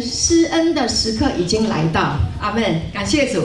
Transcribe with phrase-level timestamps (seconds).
[0.00, 3.42] 施恩的时刻已经来到，阿门，感谢主。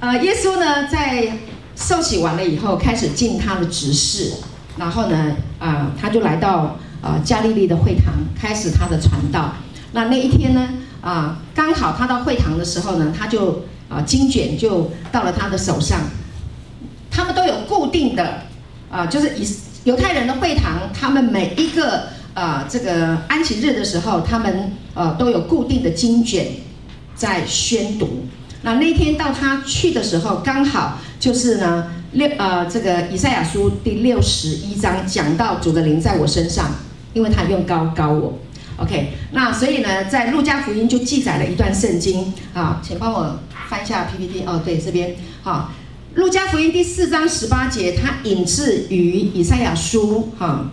[0.00, 1.38] 呃，耶稣呢，在
[1.76, 4.32] 受洗完了以后，开始尽他的职事，
[4.76, 9.54] 然后呢，啊、他就来到呃加利利的会堂，开始他的传道。
[9.92, 10.68] 那那一天呢，
[11.00, 16.00] 啊、刚好他到会堂的时候呢，他就啊、经卷就到了他的手上。
[17.10, 18.42] 他们都有固定的
[18.90, 19.48] 啊、就是以
[19.84, 26.46] 犹太人的会堂，他们每一个、呃、这个安息日的时候，他们呃都有固定的经卷
[27.14, 28.26] 在宣读。
[28.62, 36.72] 那那天到他去的时候，刚好就是呢六呃这个以赛亚书第六十一章讲到主的灵在我身上，
[37.12, 38.38] 因为他用高高我。
[38.76, 45.70] OK，那所以呢，在路加福音就记载了一段圣经啊，请帮我翻一下 PPT 哦，对，这边好，
[46.14, 50.72] 路加福音第四章十八节，它引自于以赛亚书哈，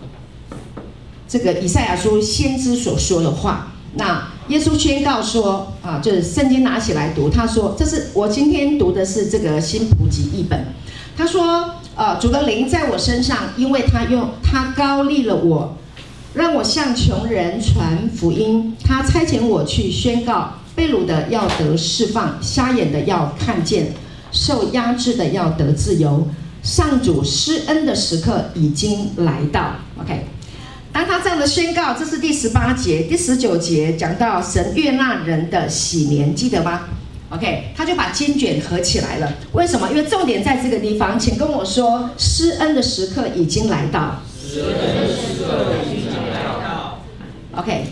[1.32, 3.72] 这个以赛亚书先知所说的话。
[3.94, 10.66] 那耶稣宣告说啊，就是圣经拿起来读，他说这是我今天读的是这个新普及译本，
[11.16, 15.78] 他说呃，主的灵在我身上，因为他用他高立了我。
[16.34, 23.94] 让我向穷人传福音，他差遣我去宣告：被掳的要得释放，瞎眼的要看见，
[24.30, 26.28] 受压制的要得自由。
[26.62, 29.76] 上主施恩的时刻已经来到。
[30.00, 30.26] OK，
[30.92, 36.82] 当他这样的宣告，这是第十八节、第十九节讲到神悦纳人的喜年，记得吗
[37.30, 39.32] ？OK，他就把经卷合起来了。
[39.52, 39.88] 为什么？
[39.88, 44.20] 因为重点在这个地方，请跟我说，施恩的时刻已经来到。
[44.46, 47.00] 施恩的时刻已经来到。
[47.56, 47.84] OK，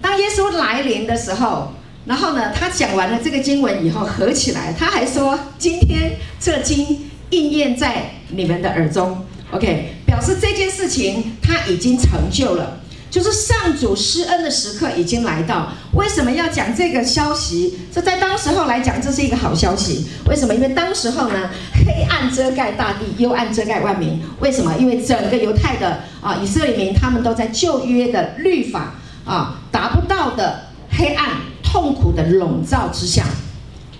[0.00, 1.74] 当耶稣来临的时候，
[2.06, 9.26] 然后呢，他讲完了这个经文以后合起来，他还说：“今天这经应验在你们的耳中。
[9.50, 12.78] ”OK，表示这件事情他已经成就了，
[13.10, 15.72] 就是上主施恩的时刻已经来到。
[15.94, 17.78] 为什么要讲这个消息？
[17.90, 20.06] 这在当时候来讲，这是一个好消息。
[20.28, 20.54] 为什么？
[20.54, 24.20] 因为当时候呢，黑暗遮盖大地，幽暗遮盖万民。
[24.40, 24.74] 为什么？
[24.78, 28.92] 因为整个犹太的啊以色列民，他们都在旧约的律法
[29.24, 31.30] 啊达不到的黑暗
[31.62, 33.24] 痛苦的笼罩之下。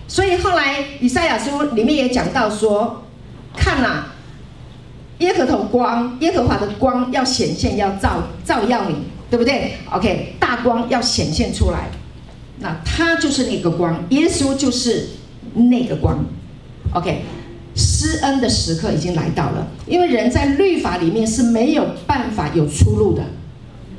[0.07, 3.03] 所以后来以赛亚书里面也讲到说，
[3.57, 4.05] 看呐，
[5.23, 8.97] 耶和头光，耶和华的光要显现，要照照耀你，
[9.31, 11.89] 对不对？OK，大光要显现出来，
[12.59, 15.09] 那他就是那个光，耶稣就是
[15.55, 16.25] 那个光。
[16.95, 17.23] OK。
[17.75, 23.23] 施恩的时刻已经来到了，因为人在律法里面是没有办法有出路的。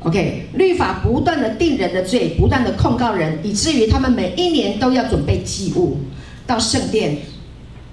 [0.01, 5.97] OK，律法不断的定人的罪，不断的控告人，以至于他们每一年都要准备祭物
[6.45, 7.17] 到圣殿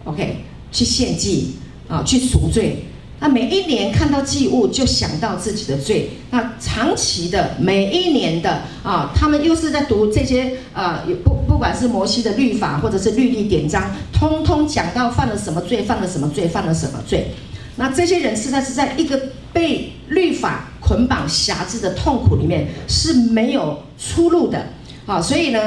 [0.04, 1.54] ，OK，去献祭
[1.88, 2.84] 啊，去赎罪。
[3.20, 6.10] 那每一年看到祭物就想到自己的罪。
[6.30, 17.32] 那长期的每一年的啊，他们又是在读这些啊，不不管是摩西的律法或者是律例典章，通通讲到犯了什么罪，犯了什么罪，犯了什么罪。
[17.76, 19.20] 那这些人实在是在一个
[19.52, 24.68] 被律法捆绑辖制的痛苦里面是没有出路的
[25.04, 25.20] 啊。
[25.20, 25.60] 所以呢，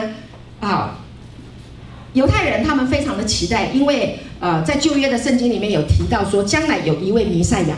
[0.59, 0.99] 啊。
[2.13, 7.77] 犹太人他们非常的期待，因为呃，在旧约的圣经里面有提到说，将来有一位弥赛亚，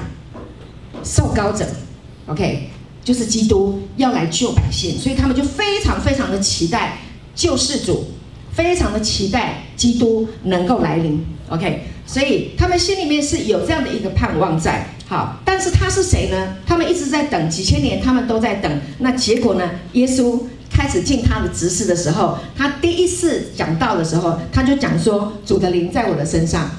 [1.03, 1.63] 受膏者
[2.25, 2.69] ，OK，
[3.03, 6.97] 就是基督要来救百姓，所以他们就非常非常的期待
[7.35, 8.05] 救世主，
[8.51, 14.87] 非常的期待基督能够来临，OK，所以他们心里面是有这样的一个盼望在。
[15.07, 16.55] 好，但是他是谁呢？
[16.65, 19.69] 他们一直在等，几千年他们都在等，那结果呢？
[19.93, 20.41] 耶稣。
[20.75, 26.69] 开始尽他的职事的时候，他第一次讲道的时候，他就讲说：“主的灵在我的身上，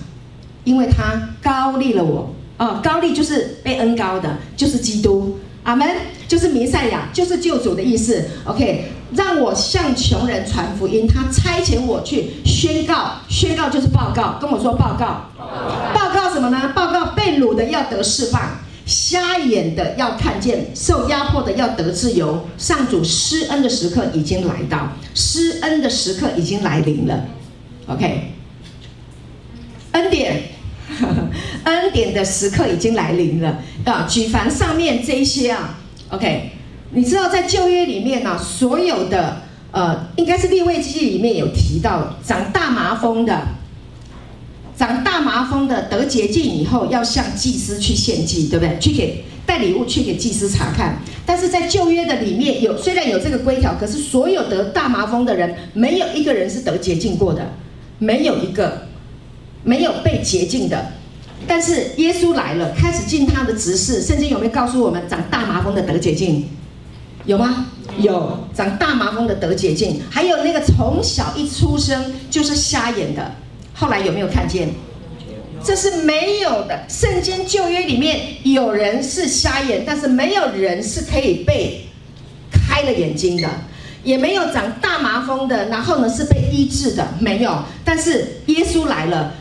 [0.65, 2.35] 因为他高立了我。
[2.59, 5.39] 哦，高立就是被恩高的，就是基督。
[5.63, 5.89] 阿门，
[6.29, 8.23] 就是弥赛亚，就是救主的意思。
[8.45, 14.39] OK，让我向穷人传福音，他差遣我去宣告，宣告就是报告。
[14.39, 15.31] 跟我说报告，
[15.95, 16.73] 报告什么呢？
[16.75, 22.47] 报告被掳的要得释放。”瞎眼的要看见，受压迫的要得自由。
[22.57, 27.25] 上主施恩的时刻已经来到，施恩的时刻已经来临了。
[27.89, 28.33] OK，
[29.91, 30.43] 恩典，
[31.65, 34.07] 恩典的时刻已经来临了啊！
[34.09, 35.79] 举凡上面这一些啊
[36.11, 36.53] ，OK，
[36.93, 43.47] 你知道在旧约里面呢、啊，所有的呃，应该是利未记里面有提到长大麻风的。
[44.77, 48.79] 长大麻风的得洁净以后，要向祭司去献祭，对不对？
[48.79, 50.99] 去给带礼物去给祭司查看。
[51.25, 57.53] 但是在旧约的里面有，虽然有这个规条，可是所有得大麻风的人，没有一个人是得洁净过的，
[57.99, 58.87] 没有一个
[59.65, 60.93] 没有被洁净的。
[61.49, 64.03] 但是耶稣来了，开始尽他的职事。
[64.03, 66.45] 圣经有没有告诉我们，长大麻风的得洁净？
[67.25, 67.67] 有吗？
[67.99, 73.35] 有，长大麻风的得洁净，还有那个从小一出生就是瞎眼的，
[73.77, 74.71] 后来有没有看见？
[75.63, 76.85] 这是没有的。
[76.89, 81.87] 圣经旧约里面有人是瞎眼，但是没有人是可以被
[82.51, 83.49] 开了眼睛的，
[84.05, 87.65] 也没有长大麻风的，然后呢是被医治的，没有。
[87.85, 89.35] 但是耶稣来了，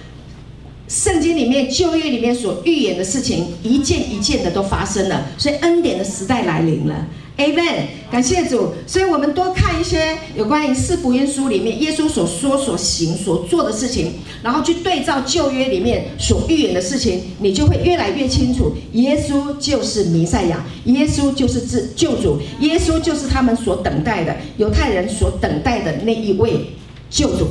[0.88, 7.08] 圣经里面旧约里面所预言的事情，一件一件的都发生了，所以恩典的时代来临了。
[7.38, 8.74] Amen，感谢主。
[8.88, 26.68] 所以，我们多看一些有关于四福音书里面耶稣所说、所行、所做的事情，然后去对照旧约里面所预言的事情，你就会越来越清楚，耶稣就是弥赛亚，耶稣就是救主，耶稣就是他们所等待的犹太人所等待的那一位
[27.10, 27.48] 救主，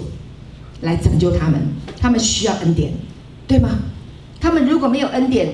[0.81, 1.61] 来拯救他们。
[2.01, 2.93] 他们需要恩典，
[3.47, 3.71] 对吗？
[4.41, 5.49] 他们如果没有恩典，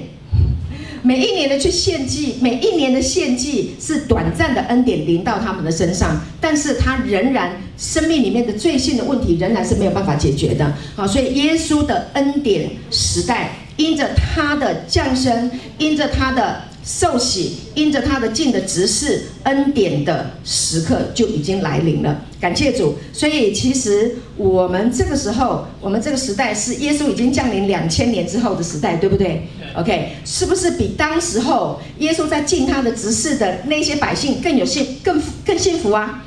[1.02, 10.72] 每一年的去献祭，每一年的献祭是短暂的恩典临到他们的身上，但是他仍然生命里面的罪性的问题仍然是没有办法解决的。
[10.94, 16.69] 好，所以耶稣的恩典时代，因着他的降生，因着他的。
[16.84, 22.24] 受洗，因着他的尽的职事，恩典的时刻就已经来临了。
[22.40, 29.42] 感谢主，所以其实我们这个时候，我们这个时代是耶稣已经降临两千年之后的时代，对不对
[29.76, 36.24] ？OK，是不是比当时候耶稣在尽他的职事的那些百姓更有幸、更更幸福啊？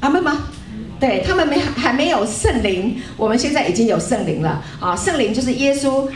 [0.00, 0.48] 阿妹吗？
[1.00, 4.94] 对，他们没还没有圣灵，我们现在已经有圣灵了啊！
[4.94, 6.08] 圣灵就是耶稣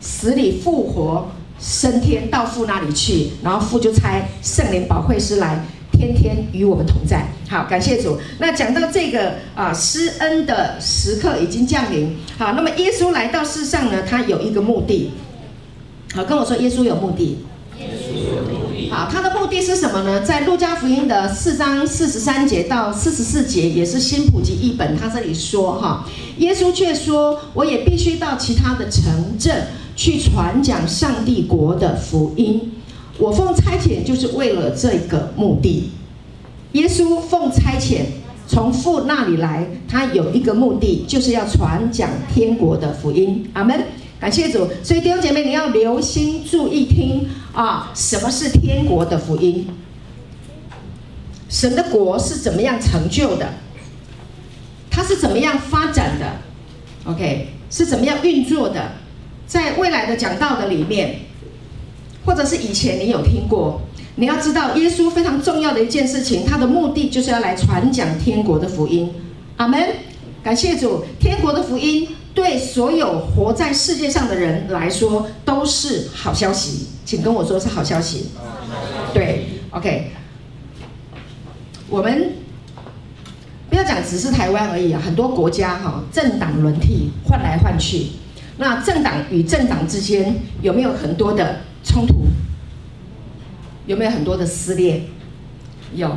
[0.00, 1.30] 死里复活。
[1.64, 7.26] 升天到父那里去，然后父就差圣灵保惠师来，天天与我们同在。
[7.48, 8.18] 好，感谢主。
[8.38, 12.14] 那讲到这个啊，施恩的时刻已经降临。
[12.36, 15.12] 好，那么耶稣来到世上呢，他有一个目的。
[16.14, 17.38] 好，跟我说，耶稣有目的。
[17.78, 18.73] 耶稣有目的。
[18.94, 20.20] 好，他的目的是什么呢？
[20.20, 26.06] 在路加福音的四章四十三节到四十四节，也是新普及译本，他这里说哈，
[26.38, 29.66] 耶稣却说，我也必须到其他的城镇。
[29.96, 32.72] 去传讲上帝国的福音，
[33.18, 35.90] 我奉差遣就是为了这个目的。
[36.72, 38.02] 耶稣奉差遣
[38.46, 43.48] 从父那里来，他有一个目的，就是要传讲天国的福音。
[43.54, 43.86] 阿门，
[44.20, 44.68] 感谢主。
[44.82, 49.66] 所以弟兄姐妹，你要留心注意听啊，什么是天国的福音？
[51.48, 53.54] 神的国是怎么样成就的？
[54.90, 56.26] 它是怎么样发展的
[57.04, 58.92] ？OK，是怎么样运作的？
[59.46, 61.16] 在未来的讲道的里面，
[62.24, 63.82] 或者是以前你有听过，
[64.16, 69.12] 你要知道耶稣非常重要的一件事情，他的目的就是要来传讲天国的福音。
[69.56, 69.96] 阿门，
[70.42, 78.30] 感谢主，天国的福音对所有活在世界上的人来说都是好消息，请跟我说是好消息。
[79.12, 80.10] 对，OK，
[81.88, 82.32] 我们
[83.70, 88.08] 不要讲只是台湾而已啊，很多国家哈，政党轮替，换来换去。
[88.56, 92.26] 那政党与政党之间有没有很多的冲突？
[93.86, 95.02] 有没有很多的撕裂？
[95.94, 96.10] 有。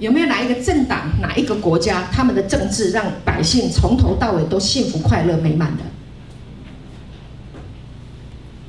[0.00, 5.84] 有没有哪一个政党、哪一个国家，他们的政治让百姓从头到尾都幸福、快乐、美满的？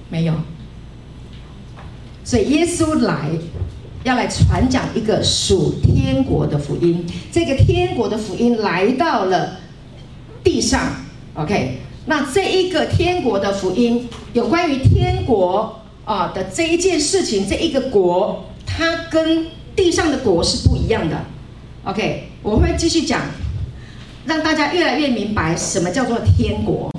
[0.09, 0.33] 没有。
[2.23, 3.31] 所以耶稣来，
[4.03, 7.05] 要来传讲一个属天国的福音。
[7.31, 9.57] 这个天国的福音来到了
[10.43, 10.97] 地上
[11.35, 11.79] ，OK。
[12.07, 21.17] 那这一个天国的福音，有关于天国啊的这一件事情，这一个国，它跟地上的国是不一样的。
[21.83, 23.21] OK，我会继续讲，
[24.25, 26.91] 让大家越来越明白什么叫做天国，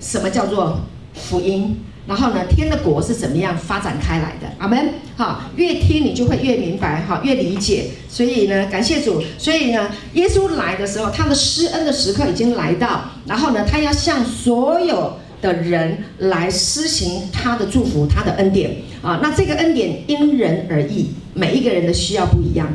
[0.00, 0.80] 什么叫做
[1.14, 1.80] 福音。
[2.06, 4.50] 然后呢，天的国是怎么样发展开来的？
[4.58, 4.94] 阿门。
[5.16, 7.90] 好，越听你就会越明白，哈，越理解。
[8.08, 9.22] 所以呢，感谢主。
[9.38, 13.02] 所以呢，耶稣来的时候，他的施恩的时刻已经来到。
[13.26, 18.76] 然后呢，他要向所有的人来施行他的祝福，他的恩典。
[19.02, 22.68] 啊，那这个恩典因人而异，每一个人的需要不一样。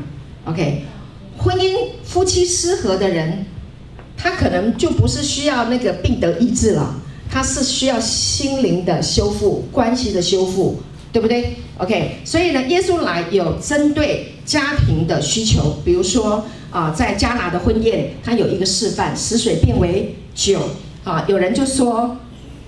[0.46, 0.84] OK，
[1.38, 3.46] 婚姻夫妻失和的人，
[4.18, 7.02] 他可能就不是需要那个病得医治了。
[7.30, 10.78] 他是需要心灵的修复、关系的修复，
[11.12, 20.60] 对不对？OK，所以呢，耶稣来有针对家庭的需求，比如说啊，在加拿的婚宴，他有一个示范，使水变为酒
[21.04, 21.26] 啊。
[21.28, 22.16] 有人就说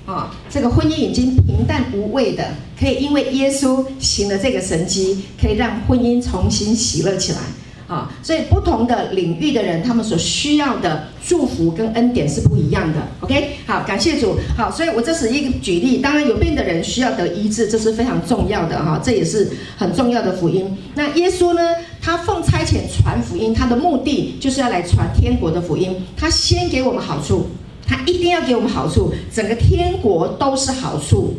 [0.07, 2.45] 啊，这个婚姻已经平淡无味的，
[2.79, 7.39] 可以因为耶稣行了这个神迹，可以让婚姻重新喜乐起来。
[7.87, 13.01] 啊，所以不同的领域的人，他们所需要的祝福跟恩典是不一样的。
[13.21, 14.37] OK，好，感谢主。
[14.57, 15.97] 好，所以我这是一个举例。
[15.97, 20.77] 当然，有病的人需要得医治，这是非常重要的哈，这也是很重要的福音。
[20.95, 21.61] 那耶稣呢？
[22.01, 25.93] 他奉差遣传福音，他的目的就是要来传天国的福音。
[26.15, 27.47] 他先给我们好处，
[27.87, 31.37] 他一定要给我们好处，整个天国都是好处，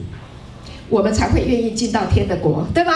[0.88, 2.94] 我们才会愿意进到天的国，对吗？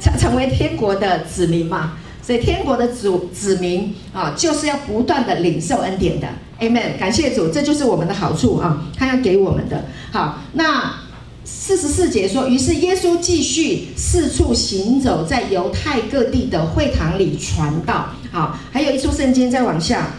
[0.00, 1.92] 成成为天国的子民嘛。
[2.24, 6.28] 所以天国的子子民啊，就是要不断的领受恩典的
[6.60, 6.96] ，Amen。
[6.96, 9.86] 感谢主，这就是我们的好处啊，他要给我们的。
[10.12, 11.00] 好，那
[11.44, 18.10] 四十四节说，于是耶稣继续四处行走，在犹太各地的会堂里传道。
[18.30, 20.12] 好，还有一处圣经再往下。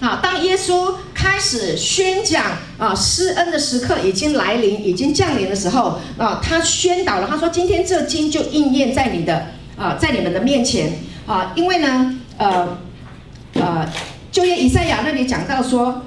[0.00, 2.44] 好，当耶稣开始宣讲
[2.78, 9.46] 啊，施恩的时刻已经来临，已经降临的时候啊，他宣导了，他说：“今天这经就应验在你的。”
[9.78, 10.90] 啊，在你们的面前
[11.24, 12.76] 啊，因为呢，呃，
[13.52, 13.88] 呃，
[14.32, 16.02] 就耶以赛亚那里讲到说，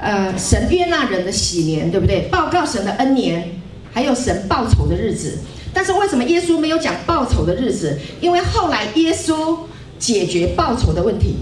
[0.00, 2.28] 呃，神悦纳人的喜年，对不对？
[2.30, 3.60] 报告神的恩年，
[3.92, 5.36] 还有神报仇的日子。
[5.74, 7.98] 但是为什么耶稣没有讲报仇的日子？
[8.20, 9.58] 因为后来耶稣
[9.98, 11.34] 解决报仇的问题，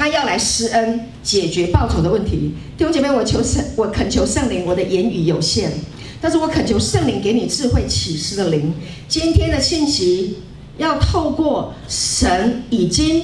[0.00, 2.54] 他要来施恩，解决报仇的问题。
[2.78, 5.68] 弟兄姐妹，我求圣，我恳求圣灵，我的言语有限，
[6.22, 8.72] 但是我恳求圣灵给你智慧启示的灵。
[9.06, 10.38] 今天的信息。
[10.78, 13.22] 要透过神已经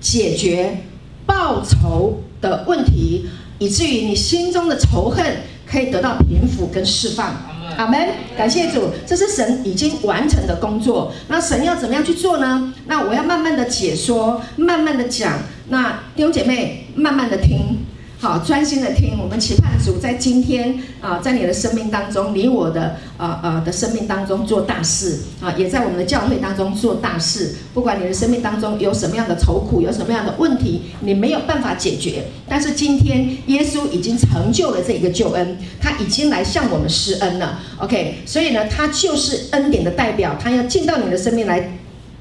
[0.00, 0.78] 解决
[1.24, 3.26] 报仇的问题，
[3.60, 5.24] 以至于你心中的仇恨
[5.64, 7.36] 可以得到平复跟释放。
[7.78, 8.08] 阿门。
[8.36, 11.12] 感谢主，这是神已经完成的工作。
[11.28, 12.74] 那神要怎么样去做呢？
[12.86, 15.38] 那我要慢慢的解说，慢慢的讲。
[15.68, 17.78] 那弟兄姐妹，慢慢的听。
[18.20, 19.16] 好，专心的听。
[19.16, 27.54] 我们期盼主在今天啊，在你的生命当中，你我的呃呃的生命当中做大事啊，也在我们的教会当中做大事。
[27.72, 37.60] 不管你的生命当中有什么样的愁苦，有什么样的问题，你没有办法解决，但是今天耶稣已经成就了这一个救恩，他已经来向我们施恩了。
[37.78, 41.78] OK，所以呢，他就是恩典的代表，他要进到你的生命来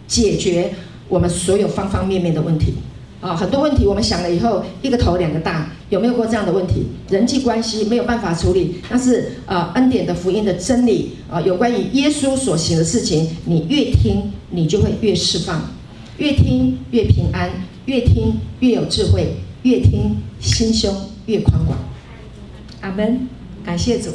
[0.08, 0.76] 解决
[1.08, 2.76] 我们所有方方面面的问题。
[3.20, 6.86] 啊，很多问题我们想了以后，一个头两个大，有没有过这样的问题？
[7.10, 15.62] 人际关系没有办法处理，但是呃，恩典的福音的真理啊，有关于耶稣所行的事情，你越听，你就会越释放，
[16.18, 17.50] 越听越平安，
[17.86, 20.94] 越听越有智慧，越听心胸
[21.26, 21.76] 越宽广。
[22.82, 23.28] 阿门，
[23.66, 24.12] 感谢主。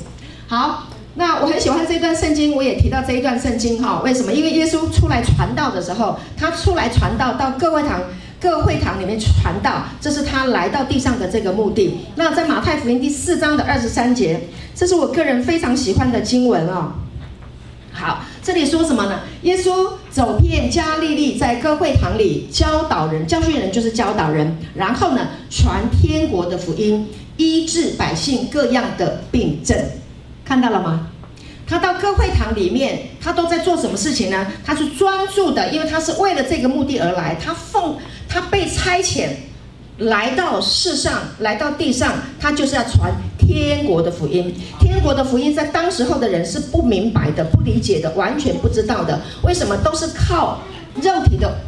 [0.46, 4.00] 好，那我很喜欢这段圣经，我也提到这一段圣经哈。
[4.04, 4.32] 为什么？
[4.32, 8.00] 因为耶稣出来传道的时候，他出来传道到各会堂。
[8.42, 11.98] 各会堂里面传道，这是他来到地上的这个目的。
[12.16, 16.94] 那在马太福音第四章的二十三节，这是我个人非常喜欢的经文哦。
[17.92, 19.20] 好，这里说什么呢？
[19.42, 27.06] 耶稣走遍加利利，在各会堂里教导人，教训人就是教导人，然后呢，传天国的福音，
[27.36, 29.78] 医治百姓各样的病症，
[30.44, 31.11] 看到了吗？
[31.66, 34.46] 他到各会堂里面，他都在做什么事情呢？
[34.64, 37.34] 他是专注的，因为他是为了这个目的而来。
[37.42, 37.96] 他奉
[38.28, 39.28] 他被差遣
[39.98, 44.54] 来到世上，来到地上，他就是要传天国的福音。
[44.80, 49.18] 天国的福音在当时候的人是不明白的、不理解的、完全不知道的。
[49.42, 50.60] 为什么都是靠
[50.96, 51.58] 肉体的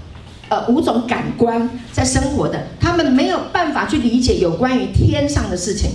[0.50, 2.66] 呃五种感官在生活的？
[2.78, 5.92] 他们没有办法去理解有关于天上的事情。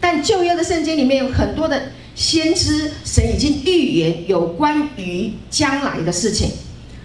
[0.00, 1.80] 但旧约的圣经里面有很多的。
[2.16, 6.48] 先知神已经预言有关于将来的事情，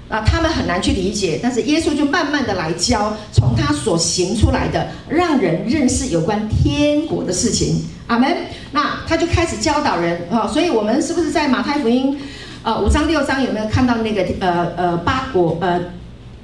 [0.07, 7.83] 啊，他们很难去理解，但是耶稣就慢慢的来教，从他所行出来的，让人认识有关天国的事情。
[8.07, 8.35] 阿门。
[8.71, 12.17] 那他就开始教导人啊，所以我们是不是在马太福音，
[12.63, 15.77] 呃，五章六章有没有看到那个呃呃八国呃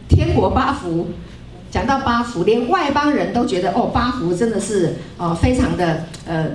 [0.09, 1.07] 天国八福？
[1.71, 6.47] 讲到八福，连外邦人都觉得哦，八福真的是哦非常的呃。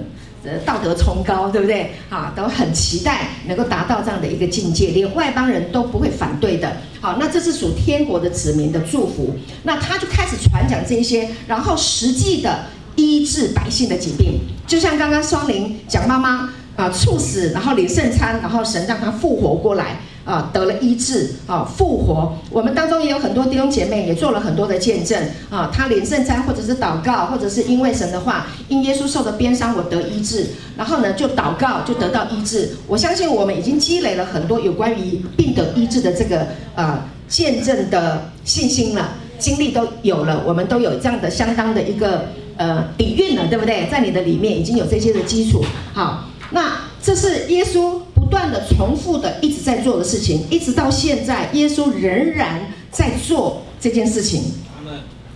[0.44, 1.92] 呃，道德崇高，对不对？
[2.10, 6.76] 啊，都很期待能够达到这样的一个境界，连外邦人都不会反对的。
[7.00, 9.34] 好，那这是属天国的子民的祝福。
[9.62, 12.64] 那他就开始传讲这些，然后实际的
[12.96, 19.98] 医治百姓的疾病，就像刚刚双林讲妈妈啊猝死，然后领圣餐，然后神让他复活过来。
[20.24, 22.32] 啊，得了医治，啊，复活。
[22.50, 25.20] 我们当中也有很多弟兄姐妹，也做了很多的见证。
[25.50, 30.46] 啊，他领圣餐，或者是祷告，或者是因为神的话，因耶稣受的鞭伤，我得医治。
[30.76, 32.70] 然后呢，就祷告，就得到医治。
[32.86, 42.26] 我相信我们已经积累了很多有关于病得医治的这个呃见证的信心了，经历都有了，我们都有这样的相当的一个
[42.56, 43.88] 呃底蕴了，对不对？
[43.90, 45.64] 在你的里面已经有这些的基础。
[45.92, 48.01] 好，那这是耶稣。
[48.32, 54.40] 不断的重复的一直在做的事情，一直到现在，耶稣仍然在做这件事情。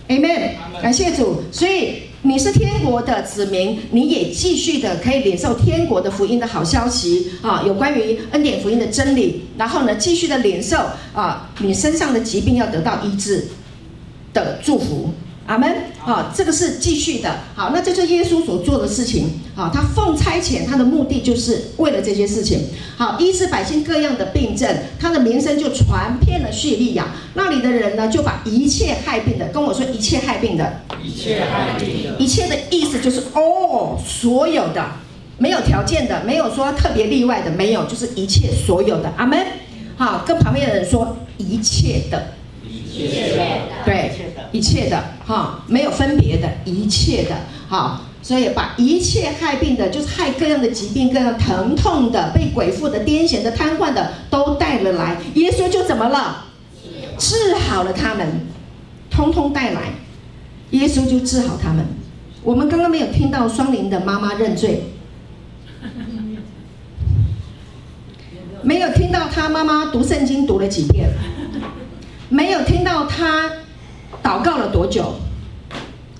[0.07, 1.43] 阿门，感谢主。
[1.51, 9.43] 所以你是天国的子民，你也继续的可以领受天国的福音的好消息啊，有关于恩典福音的真理。
[9.59, 10.77] 然后呢，继续的领受
[11.13, 13.47] 啊，你身上的疾病要得到医治
[14.33, 15.11] 的祝福。
[15.47, 15.75] 阿门。
[15.99, 17.39] 好，这个是继续的。
[17.55, 19.39] 好，那这是耶稣所做的事情。
[19.55, 22.67] 好，他奉差遣，他的目的就是为了这些事情。
[22.97, 27.07] 好，医治百姓各样的病症，他的名声就传遍了叙利亚。
[27.33, 34.85] 那里的人呢，就把一切害病的跟我说，一切害病的，一切害病的，一切的意思就是哦，所有的，
[35.37, 39.11] 没有条件的，没有说特别例外的，没有，就是一切所有的。
[39.17, 39.45] 阿门。
[39.97, 42.33] 好，跟旁边的人说一切的。
[42.63, 43.45] 一切的，
[43.85, 44.11] 对，
[44.51, 47.35] 一切的，哈，没有分别的，一切的，
[47.67, 55.17] 好，所以把一切害病的，就是害各样的疾病、各样疼痛的、被鬼附的、癫痫的、瘫痪的，都带了来。
[55.35, 56.45] 耶稣就怎么了？
[57.17, 58.27] 治好了他们，
[59.09, 59.93] 通通带来，
[60.71, 61.85] 耶稣就治好他们。
[62.43, 64.83] 我们刚刚没有听到双灵的妈妈认罪，
[68.61, 71.09] 没有听到他妈妈读圣经读了几遍。
[72.29, 73.49] 没有听到他
[74.27, 75.13] 祷告了多久？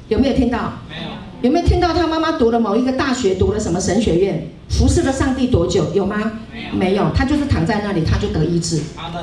[0.08, 0.72] 有没有听到？
[0.90, 1.10] 没有。
[1.42, 5.94] 有没有听到他妈妈读了某一个大学，读了什么神学院，服侍了上帝多久？
[5.94, 6.16] 有吗？
[6.54, 6.74] 没有。
[6.74, 8.82] 没有，他就是躺在那里，他就得医治。
[8.96, 9.22] 阿门。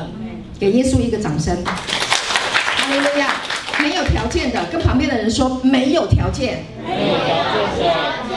[0.61, 1.57] 给耶稣一个掌声。
[1.65, 3.29] 哈利路亚。
[3.81, 6.63] 没有条件的，跟旁边的人说没有条件。
[6.87, 7.35] 没有条
[7.77, 7.93] 件。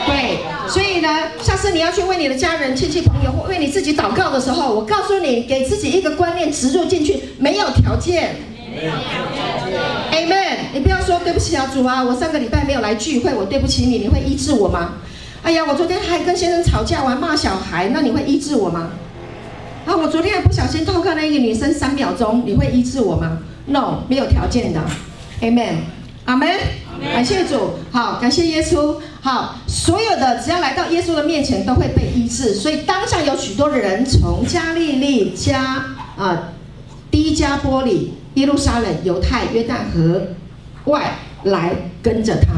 [0.06, 1.08] 对，所以呢，
[1.42, 8.36] 下次你要去为你的家人、亲戚、朋友或为你自己祷告的时候，我告诉你，给自己一个观念植入进去，没有条件。
[8.74, 8.98] 没有条
[9.34, 9.57] 件。
[11.08, 14.96] 说对不起啊，主啊，我上个礼拜没有来聚会，我对不起你，你会医治我吗？
[15.42, 18.90] 哎呀，我昨天还跟先生吵架，我还骂小孩，那你会医治我吗？
[19.86, 24.82] 啊，我昨天还不小心偷看了一个女生三秒钟，你会医治我吗？No，没有条件的。
[25.40, 25.76] Amen。
[26.26, 26.46] 阿门。
[27.00, 32.52] 感谢主，好，感谢耶稣，好，所有的只要来到耶稣的面前，都会被医治。
[32.52, 35.86] 所以当下有许多的人从加利利、加
[36.18, 36.50] 啊、
[37.10, 40.20] 低加波里、耶路撒冷、犹太、约旦河
[40.88, 42.48] 外来跟着他，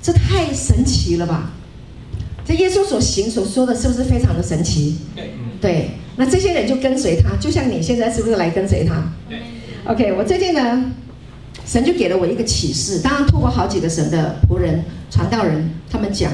[0.00, 1.52] 这太神奇了吧？
[2.44, 4.96] 这耶稣所行所说的是不是非常的神奇？
[5.14, 9.12] 对，对，那这些人就跟随他，就像你现在是不是来跟随他？
[9.28, 9.38] 对
[9.84, 10.92] ，OK，我最近呢。
[11.66, 16.32] 神就给了我一个启示，当然透过好几个神的仆人、传道人，他们讲，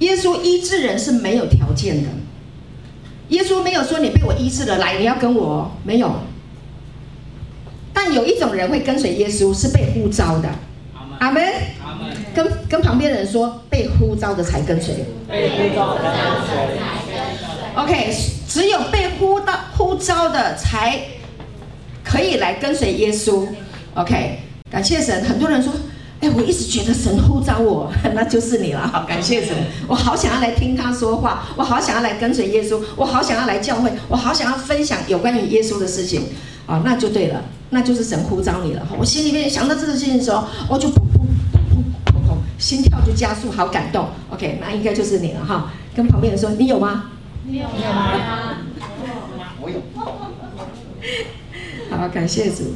[0.00, 2.08] 耶稣医治人是没有条件的。
[3.28, 6.14] 耶稣没有说你被我医治了，来你要跟我，没有。
[8.08, 10.48] 但有一种人会跟随耶稣，是被呼召的。
[11.18, 11.44] 阿门。
[11.84, 12.16] 阿门。
[12.34, 14.94] 跟跟旁边的人说，被呼召的才跟随。
[15.28, 17.76] 被呼召的才跟随。
[17.76, 18.16] OK，
[18.48, 20.98] 只有被呼到呼召的才
[22.02, 23.46] 可以来跟随耶稣。
[23.92, 24.38] OK，
[24.70, 25.22] 感谢神。
[25.24, 25.70] 很多人说，
[26.20, 28.88] 哎，我一直觉得神呼召我， 那就是你了。
[28.88, 29.54] 好，感谢神。
[29.86, 36.22] 我好想要来听他说话，我好想要来跟随耶稣，我好想要来教会，我好想要分享有关于耶稣的事情。
[36.68, 38.86] 啊，那就对了，那就是神呼召你了。
[38.98, 40.98] 我心里面想到这个事情的时候，我就噗噗
[41.56, 44.06] 噗噗噗，心跳就加速，好感动。
[44.30, 45.72] OK，那应该就是你了哈。
[45.96, 47.10] 跟旁边人说，你有吗？
[47.46, 48.58] 你有吗？
[49.62, 49.80] 我有。
[51.90, 52.74] 好，感谢主。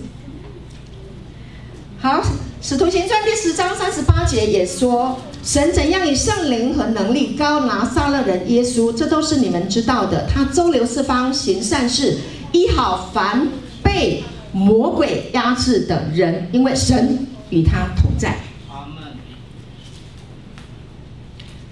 [2.01, 2.21] 好，
[2.63, 10.27] 《使徒行传》第十章三十八节也说，神怎样以圣灵和能力高拿撒勒人耶稣，这都是你们知道的。
[10.27, 12.19] 他周流四方行善事，
[12.51, 13.47] 医好凡
[13.83, 18.37] 被魔鬼压制的人，因为神与他同在。
[18.69, 19.13] 阿门。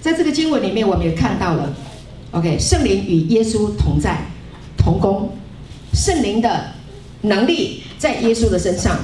[0.01, 1.75] 在这个经文里面，我们也看到了
[2.33, 4.19] ，OK，圣灵与耶稣同在、
[4.77, 5.31] 同工，
[5.93, 6.73] 圣灵的
[7.23, 8.99] 能力在耶稣的身上。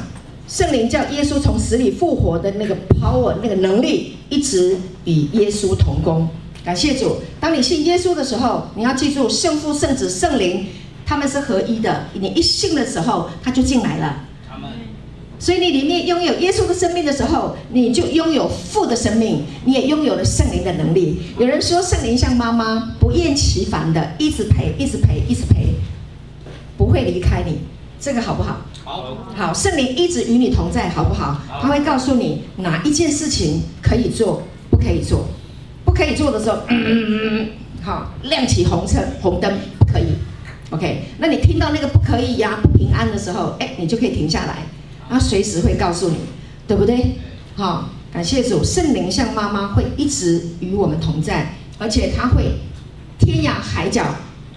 [0.49, 6.29] 圣灵叫耶稣从死里复活的那个 power，那个能力，一直与耶稣同工。
[6.65, 7.17] 感谢主！
[7.41, 10.67] 当你信耶稣的时候，你要记住，圣父、圣子、圣灵，
[11.07, 12.07] 他们是合一的。
[12.13, 14.25] 你一信的时候，他就进来了。
[15.39, 21.21] 所以你里面拥有耶稣的生命的时候，你就拥有父的生命，你也拥有了圣灵的能力。
[21.39, 25.75] 有人说圣灵像妈妈，不厌其烦的一直陪，一直陪，一直陪，
[26.79, 27.59] 不会离开你。
[28.01, 28.63] 这个好不好？
[28.83, 31.41] 好，好，圣灵一直与你同在，好不好？
[31.61, 35.29] 他会告诉你哪一件事情可以做，不可以做。
[35.85, 37.49] 不可以做的时候，嗯嗯嗯，
[37.83, 40.07] 好，亮起红色红灯，不可以。
[40.77, 44.59] OK，那你听到那个不可以呀、不平安的时候，哎，你就可以停下来，
[45.09, 46.17] 他随时会告诉你，
[46.69, 47.17] 对不对？
[47.57, 52.59] 好，感谢主，圣灵像妈妈会一直与我们同在，而且他会
[53.19, 54.05] 天涯海角。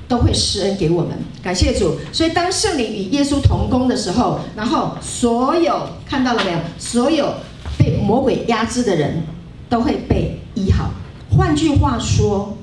[0.10, 1.12] 都会施恩给我们，
[1.44, 2.00] 感谢主。
[2.12, 6.58] 所以当圣灵与耶稣同工的时候，然后所有看到了没有？
[6.80, 7.36] 所有
[7.78, 9.22] 被魔鬼压制的人，
[9.70, 10.90] 都会被医好。
[11.30, 12.58] 换句话说，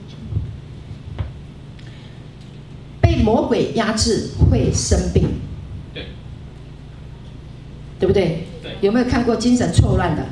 [3.01, 5.25] 被魔鬼压制会生病，
[5.93, 6.07] 对，
[7.99, 8.47] 对不对？
[8.62, 8.77] 对。
[8.83, 10.25] 有没有看过精神错乱的，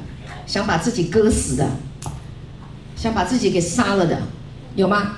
[0.47, 1.67] 想把自己割死的，
[2.95, 4.17] 想把自己给杀了的，
[4.77, 5.17] 有吗？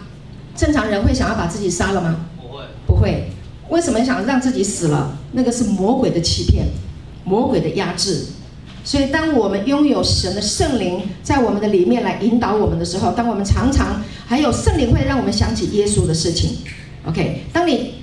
[0.56, 2.16] 正常人会想要把自己杀了吗？
[2.40, 3.30] 不会，不会。
[3.68, 5.18] 为什么想让自己死了？
[5.32, 6.68] 那个是魔鬼的欺骗，
[7.24, 8.28] 魔鬼的压制。
[8.84, 16.58] 所以，当我们拥有神的圣灵在我们的里面来引导我们的时候，当我们常常还有圣灵会让我们想起耶稣的事情。
[17.06, 17.94] OK，当你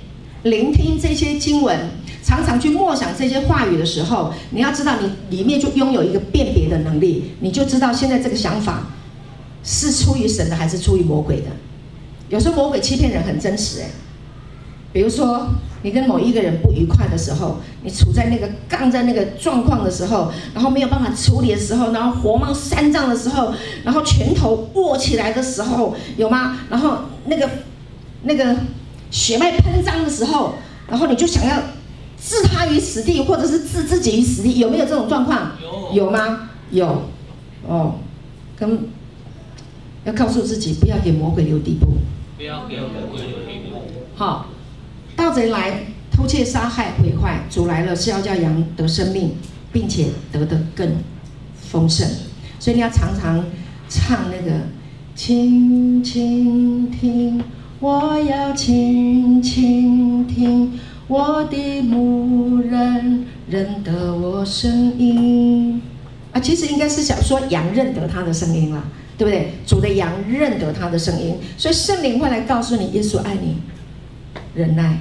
[0.42, 1.78] 聆听这些经文，
[2.22, 8.88] 常常去默想这些话语的时候，你要知道，你里面就拥有一个辨别的能力，你就知道现在这个想法
[9.62, 11.48] 是出于神的还是出于魔鬼的。
[12.28, 13.88] 有时候魔鬼欺骗人很真实，哎。
[14.92, 15.48] 比如说，
[15.82, 26.60] 你跟某一个人不愉快的时候，你处在那个杠在那个状况的时候，然后没有办法处理的时候，然后火冒三丈的时候，然后拳头握起来的时候，有吗？
[26.70, 27.50] 然后那个
[28.22, 28.56] 那个
[29.14, 30.56] 血脉喷张的时候，
[30.88, 31.56] 然后你就想要
[32.20, 35.52] 置他于死地，或者是置自己于死地，有没有这种状况？
[35.62, 36.50] 有，有吗？
[36.72, 37.02] 有，
[37.64, 37.94] 哦，
[38.56, 38.88] 跟
[40.04, 41.86] 要告诉自己，不要给魔鬼留地步，
[42.36, 43.80] 不要给魔鬼留地步，
[44.16, 44.46] 好。
[45.16, 49.36] 盗贼来偷窃、杀害、毁坏，主来了是要叫羊得生命，
[49.72, 50.96] 并且得的更
[51.56, 52.04] 丰盛。
[52.58, 53.44] 所以你要常常
[53.88, 54.62] 唱那个，
[55.14, 57.44] 轻轻听，
[57.84, 60.72] 我要轻轻听，
[61.06, 65.82] 我的牧人认得我声音。
[66.32, 68.84] 啊，其实应该是想说羊认得他的声音啦，
[69.18, 69.52] 对不对？
[69.66, 73.56] 主的羊认得他的声音，所以圣灵会来告诉你，耶稣爱你。
[74.54, 74.96] 忍耐，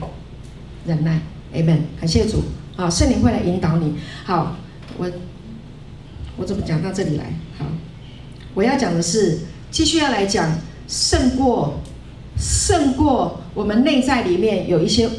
[0.85, 1.21] 忍耐
[1.53, 1.77] ，Amen。
[2.01, 2.43] 感谢主，
[2.75, 3.93] 好，圣灵会来引导你。
[4.25, 4.57] 好，
[4.97, 5.09] 我
[6.35, 7.33] 我怎么讲到这里来？
[7.57, 7.65] 好，
[8.53, 9.39] 我要讲的是，
[9.71, 10.57] 继续要来讲
[10.89, 11.79] 胜过
[12.43, 15.09] 胜过我们内在里面有一些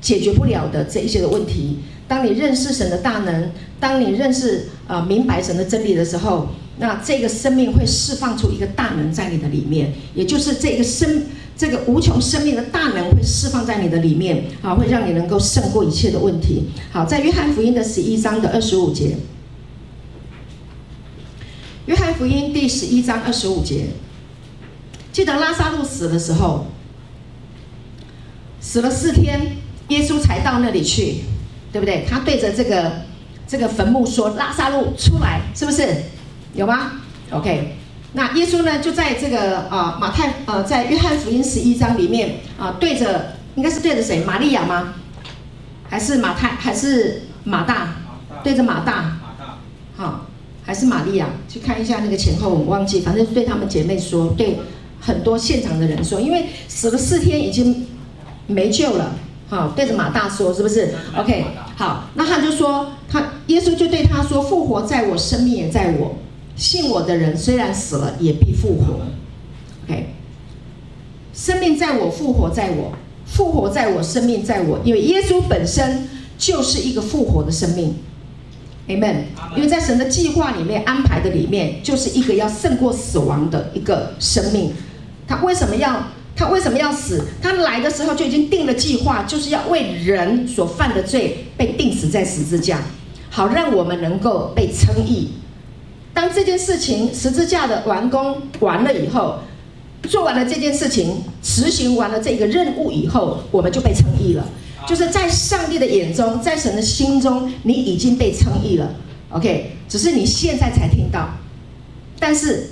[0.00, 1.78] 解决不了的这一些的问题。
[2.06, 6.46] 当你认识神的大能，当你认识啊、明白神的真理的时候，
[6.78, 11.24] 那这个生命会释放出一个大能在你的里面，也就是这个生。
[11.54, 16.64] 这个无穷生命的大能会释放在你的里面，啊，会让你能够胜过一切的问题。
[16.90, 19.16] 好，在约翰福音的十一章的二十五节，
[21.86, 23.88] 约翰福音第十一章二十五节，
[25.12, 26.66] 记得拉萨路死的时候，
[28.60, 31.24] 死了四天，耶稣才到那里去，
[31.70, 32.06] 对不对？
[32.08, 33.02] 他对着这个
[33.46, 35.86] 这个坟墓说：“拉萨路出来，是不是？
[36.54, 36.92] 有吗
[37.30, 37.76] ？”OK。
[38.14, 44.24] 那耶稣呢，就在这个啊马太呃，在约翰福音十一章里面啊，对着应该是对着谁？
[44.24, 44.94] 玛利亚吗？
[45.88, 46.48] 还是马太？
[46.48, 47.96] 还是马大？
[48.42, 49.18] 对着马大。
[49.96, 50.26] 好，
[50.62, 51.28] 还是玛利亚？
[51.48, 54.58] 去看一下那个前后，我忘记，反正对他们姐妹说，对
[55.02, 57.86] 很多现场的人说，因为死了四天已经
[58.46, 59.16] 没救了。
[59.48, 61.44] 好，对着马大说，是不是？OK，
[61.76, 66.16] 好，那他就说，他耶稣就对他说，复活在我，生命也在我。
[66.56, 69.00] 信我的人虽然死了，也必复活。
[69.84, 70.14] OK，
[71.34, 72.92] 生命在我，复活在我，
[73.26, 74.80] 复活在我，生命在我。
[74.84, 77.96] 因为耶稣本身就是一个复活的生命。
[78.88, 79.24] Amen。
[79.54, 84.72] 因为在神的计划里面安排的里面，就是一个要胜过死亡的一个生命。
[85.26, 86.04] 他为什么要
[86.34, 87.24] 他为什么要死？
[87.42, 92.80] 他来的时候就已经定了计划，就是要为人所犯的罪被钉死在十字架，
[93.30, 95.32] 好让我们能够被称义。
[96.14, 99.38] 当这件事情十字架的完工完了以后，
[100.08, 104.44] 做完了这件事情，执行完了这个任务以后，我们就被称义了。
[104.86, 108.92] 就是在上帝的眼中，在神的心中，你已经被称义了。
[109.30, 111.28] OK，只是你现在才听到，
[112.18, 112.70] 但是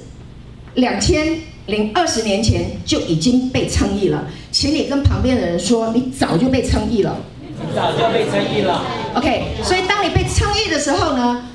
[0.74, 1.38] 两千
[1.70, 4.26] 零二十年前就已经被称义了。
[4.50, 7.16] 请你跟旁边的人说，你早就被称义了。
[7.42, 8.82] 你早就被称义了。
[9.14, 11.46] OK，所以当你被称义的时候呢，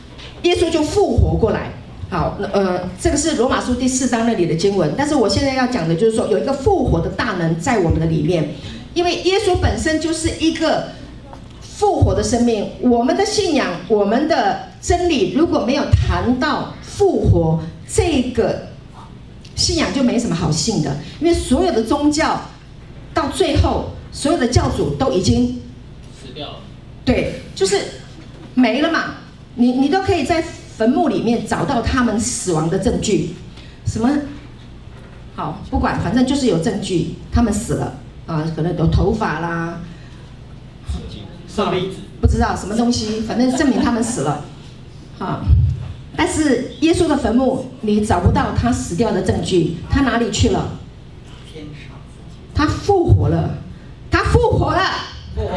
[0.44, 1.72] 耶稣就复活过来。
[2.10, 8.48] 好，呃，这个是罗马书第四章那里的经文，但是我现在要讲的就是说，有一个复活的大能在我们的里面，
[8.94, 10.90] 因为耶稣本身就是一个
[11.62, 12.70] 复活的生命。
[12.82, 17.60] 我们的信仰，我们的真理，如果没有谈到复活，
[17.92, 18.68] 这个
[19.56, 22.42] 信仰就没什么好信的，因为所有的宗教
[23.14, 25.62] 到最后，所有的教主都已经
[26.22, 26.58] 死掉了，
[27.04, 27.80] 对，就是
[28.54, 29.16] 没了嘛。
[29.56, 33.34] 你你都可以在坟墓里面找到他们死亡的证据，
[33.86, 34.10] 什么？
[35.36, 39.80] 好，不管，反正就是有证据，他们死了啊，可能有头发啦，
[42.22, 44.44] 不知道什么东西，反正证明他们死了。
[45.18, 45.42] 好，
[46.18, 50.70] 但是耶稣的坟墓你找不到他死掉的证据，他哪里去了？
[52.54, 53.58] 他复活了，
[54.10, 54.82] 他复活了。
[55.36, 55.54] 复活。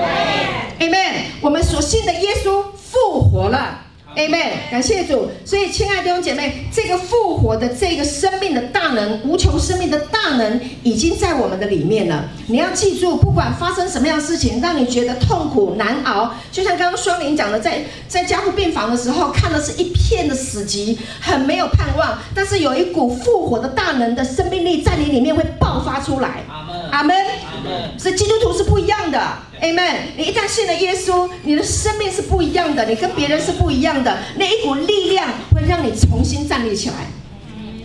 [0.80, 1.22] Amen。
[1.40, 3.86] 我们所信的耶稣复活了。
[4.18, 5.30] Amen，感谢主。
[5.44, 12.28] 所以，亲爱的弟兄姐妹，这个复活的这个生命的大能，无穷生命的大能，已经在我们的里面了。
[12.48, 22.18] 你要记住，不管发生什么样的事情，让你觉得痛苦难熬，就像刚刚双林讲的，在在加护病房的时候，看的是一片的死寂，很没有盼望。
[22.34, 26.42] 但是有一股复活的大能的生命力在你里面会爆发出来。
[26.98, 27.14] 阿门。
[27.96, 29.20] 是基督徒是不一样的。
[29.62, 29.98] Amen。
[30.16, 34.18] 你一旦信了耶稣，你的生命是不一样的，你跟别人是不一样的。
[34.36, 37.06] 那一股力量会让你重新站立起来。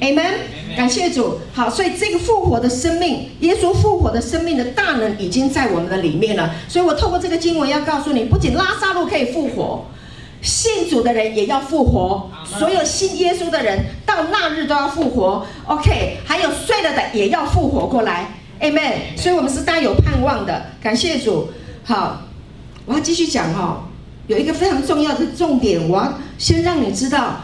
[0.01, 0.33] Amen。
[0.75, 1.37] 感谢主。
[1.53, 6.55] 好，所以这个复活的生命，耶稣复活的生命的大能已经在我们的里面了。
[6.67, 9.85] 所以我透过这个经文要告诉你，不仅拉萨路可以复活，
[10.41, 12.31] 信主的人也要复活。
[12.57, 15.45] 所有信耶稣的人到那日都要复活。
[15.67, 18.39] OK，还有睡了的也要复活过来。
[18.63, 19.17] Amen。
[19.17, 20.67] 所以我们是大有盼望的。
[20.81, 21.49] 感谢主。
[21.83, 22.21] 好，
[22.85, 23.89] 我要继续讲哈，
[24.27, 27.41] 有一个非常重要的重点，我要先让你知道，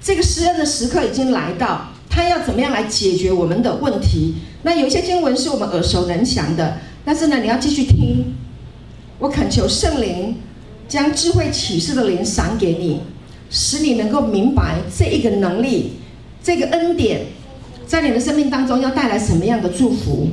[0.00, 4.36] 这个施恩的时刻已经来到，他要怎么样来解决我们的问题？
[4.62, 8.34] 那有一些经文是我们耳熟能详的，但是呢，你要继续听。
[9.18, 10.36] 我恳求圣灵
[10.88, 13.02] 将智慧启示的灵赏给你，
[13.50, 15.98] 使你能够明白这一个能力，
[16.42, 17.26] 这个恩典，
[17.90, 20.28] 在你的生命当中要带来什么样的祝福？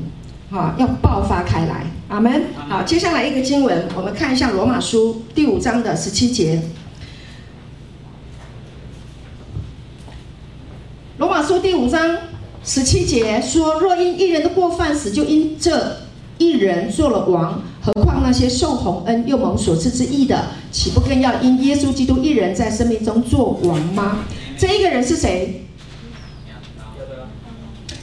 [0.52, 2.44] 好，要爆发开来，阿门。
[2.56, 6.62] 好，接下来一个经文，我们看一下罗马书第五章的十七节。
[11.18, 12.16] 罗马书第五章
[12.64, 15.98] 十七节说：“若因一人的过犯死，就因这
[16.38, 24.20] 一人做了王，何况那些受洪恩又蒙所赐之义的，岂不更要因耶稣基督一人在生命中做王吗？”
[24.60, 25.64] 这一个人是谁？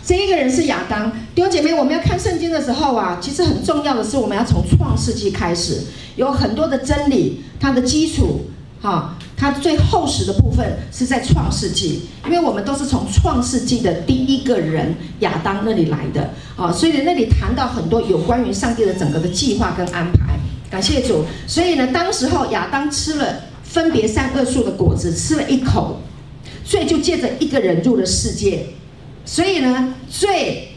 [0.07, 5.81] 这一个人是亚当，弟兄姐妹，我们要看圣经的时候啊，其实很重要的是，我们要从创世纪开始，
[6.17, 8.43] 有很多的真理，它的基础，
[8.83, 20.39] 哈，它最厚实的部分是在创世纪，因为我们都是从创世纪的第一个人亚当那里来的，啊，所以那里谈到很多有关于上帝的整个的计划跟安排，
[20.71, 21.25] 感谢主。
[21.47, 26.03] 所以呢，当时候亚当吃了分别善恶树的果子，吃了一口，
[26.63, 28.67] 所以就借着一个人入了世界。
[29.25, 30.69] 所以呢，罪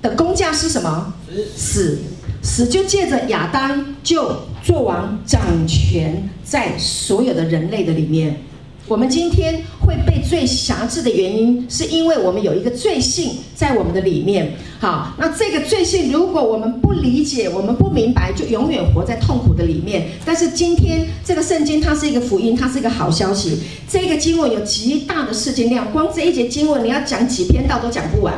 [0.00, 1.12] 的工价是什么？
[1.56, 1.98] 死，
[2.42, 8.42] 死就借着亚当就做王掌权在所有的人类的里面。
[8.88, 14.52] 我们今天会被罪辖制的原因，是因为我们有一个罪性在我们的里面。
[14.80, 20.08] 好，那这个罪性，如果我们不理解，我们不明白，就永远活在痛苦的里面。
[20.26, 23.60] 但是今天这个圣经，它是一个福音，它是一个好消息。
[23.88, 28.34] 这个经文有极大的事件量，光这一节经文，你要讲几篇道都讲不完。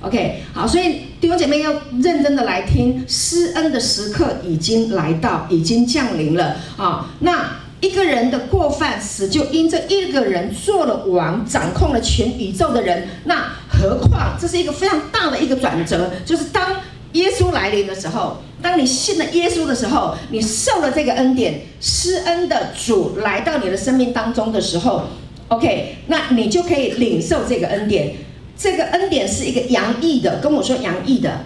[0.00, 1.70] OK，好，所以弟兄姐妹要
[2.02, 7.10] 认真的来听，施恩的时刻已经来到，已经降临了啊。
[7.20, 7.61] 那。
[7.82, 13.08] 一个人的过犯死，就因这一个人做了王，掌控了全宇宙的人。
[13.24, 16.76] 那何况这是一个非常大的一个转折，就是当
[17.14, 25.02] 耶稣来临的时候，当你信了耶稣的时候，你受了这个恩典，施恩的主来到你的生命当中的时候
[25.48, 28.14] ，OK，那你就可以领受这个恩典。
[28.56, 31.40] 这个恩典是一个洋溢的，跟我说洋溢的，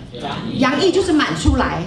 [0.58, 1.82] 洋溢就是满出来。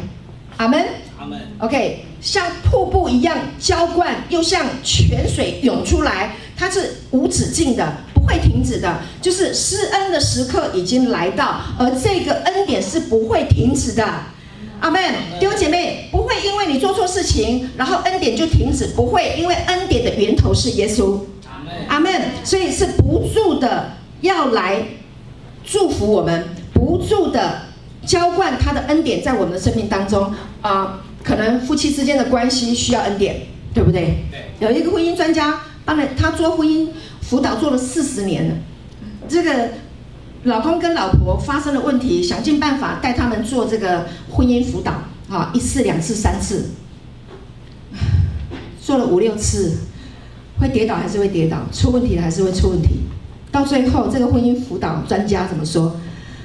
[0.58, 0.84] 阿门。
[1.20, 1.40] 阿门。
[1.60, 2.06] OK。
[2.22, 9.00] 像瀑布一样浇灌，又像泉水涌出来，它是无止境的，不会停止的。
[9.22, 14.06] 就是施恩的时刻已经来到，而这个恩典是不会停止的。
[14.82, 15.02] 阿门。
[15.40, 21.20] 弟兄姐妹，不会因为你做错事情，然后恩典就停止，不会，因为恩典的源头是耶稣。
[21.88, 22.12] 阿门。
[22.44, 24.84] 所以是不住的要来
[25.66, 27.62] 祝福我们，不住的
[28.06, 31.02] 浇灌他的恩典在我们的生命当中啊。
[31.30, 34.24] 可能夫妻之间的关系需要恩典，对不对？
[34.60, 36.88] 有一个婚姻专家，帮了他做婚姻
[37.22, 38.56] 辅导做了四十年了。
[39.28, 39.70] 这个
[40.46, 46.72] 老公跟老婆发生了问题，想尽办法带他们做这个婚姻辅导，啊，一次、两次、三次，
[48.82, 49.78] 做了五六次，
[50.60, 53.02] 会跌倒还是会跌倒，出问题还是会出问题。
[53.52, 55.96] 到最后，这个婚姻辅导专家怎么说？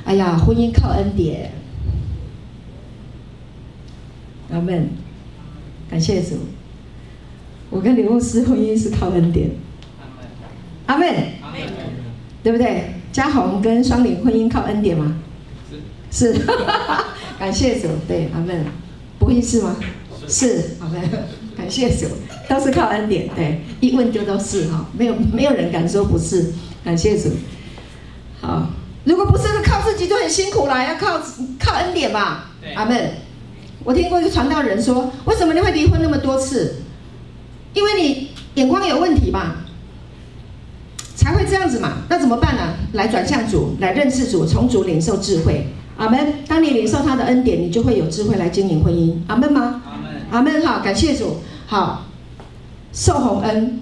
[0.04, 1.50] 哎呀，婚姻靠恩典。
[4.50, 4.88] 阿门，
[5.90, 6.36] 感谢主。
[7.70, 9.50] 我跟李牧师婚姻是靠恩典。
[10.86, 11.08] 阿门，
[11.42, 11.60] 阿门，
[12.42, 12.94] 对不对？
[13.10, 15.16] 嘉宏跟双林婚姻靠恩典吗？
[16.10, 16.40] 是，是，
[17.38, 17.88] 感谢主。
[18.06, 18.64] 对，阿门，
[19.18, 19.76] 不会是吗？
[20.28, 20.98] 是，好的，
[21.56, 22.06] 感谢主，
[22.48, 26.52] 都是靠恩典，对，一问就都是哈，没有没有人敢说不是，
[26.84, 27.30] 感谢主。
[28.40, 28.68] 好，
[29.04, 31.20] 如果不是靠自己就很辛苦啦，要靠
[31.58, 32.50] 靠恩典吧。
[32.74, 33.23] 阿门。
[33.84, 36.76] 我听过一个传道人说，为什么你会离婚那么多次？
[37.74, 39.56] 因为你眼光有问题吧，
[41.14, 41.98] 才会这样子嘛。
[42.08, 42.74] 那怎么办呢？
[42.92, 45.66] 来转向主，来认识主，从主领受智慧。
[45.96, 46.34] 阿门。
[46.48, 49.14] 当你领受他的恩典，你就会有智慧来经营婚姻。
[49.26, 49.82] 阿门吗？
[49.84, 50.12] 阿门。
[50.30, 50.66] 阿门。
[50.66, 51.38] 好，感谢主。
[51.66, 52.06] 好，
[52.92, 53.80] 受洪恩，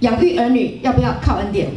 [0.00, 1.68] 养育儿女要不要靠恩典？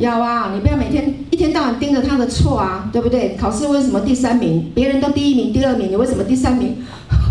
[0.00, 0.20] 要。
[0.20, 0.52] 啊！
[0.54, 3.36] 你不要每天一天到晚盯着他的错啊，对不对？
[3.36, 4.70] 考试为什么第三名？
[4.74, 6.76] 别人都第一名、第二名，你为什么第三名？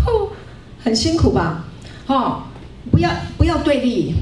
[0.82, 1.64] 很辛苦吧？
[2.06, 2.42] 哦，
[2.90, 4.14] 不要不要对立。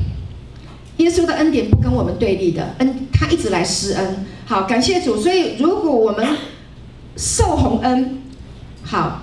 [0.98, 4.26] 耶稣的恩典不跟我们对立的，恩他一直来施恩。
[4.44, 5.16] 好，感谢主。
[5.16, 6.26] 所以如果我们
[7.16, 8.20] 受洪恩，
[8.82, 9.22] 好，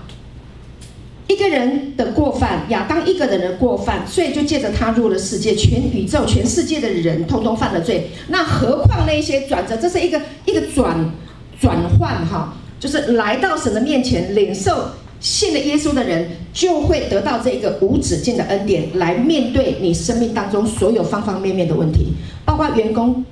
[1.27, 8.11] 一个人的过犯，亚当一个人的过犯，罪就借着他入了世界，全宇宙、全世界的人通通犯了罪。
[8.27, 11.11] 那何况那些转折，这是一个一个转
[11.59, 22.13] 转换哈，就是来到神的面前，领受信了耶稣的人，就会得到这个无止境的恩典，来面对你生命当中所有方方面面的问题，
[22.45, 23.25] 包括员工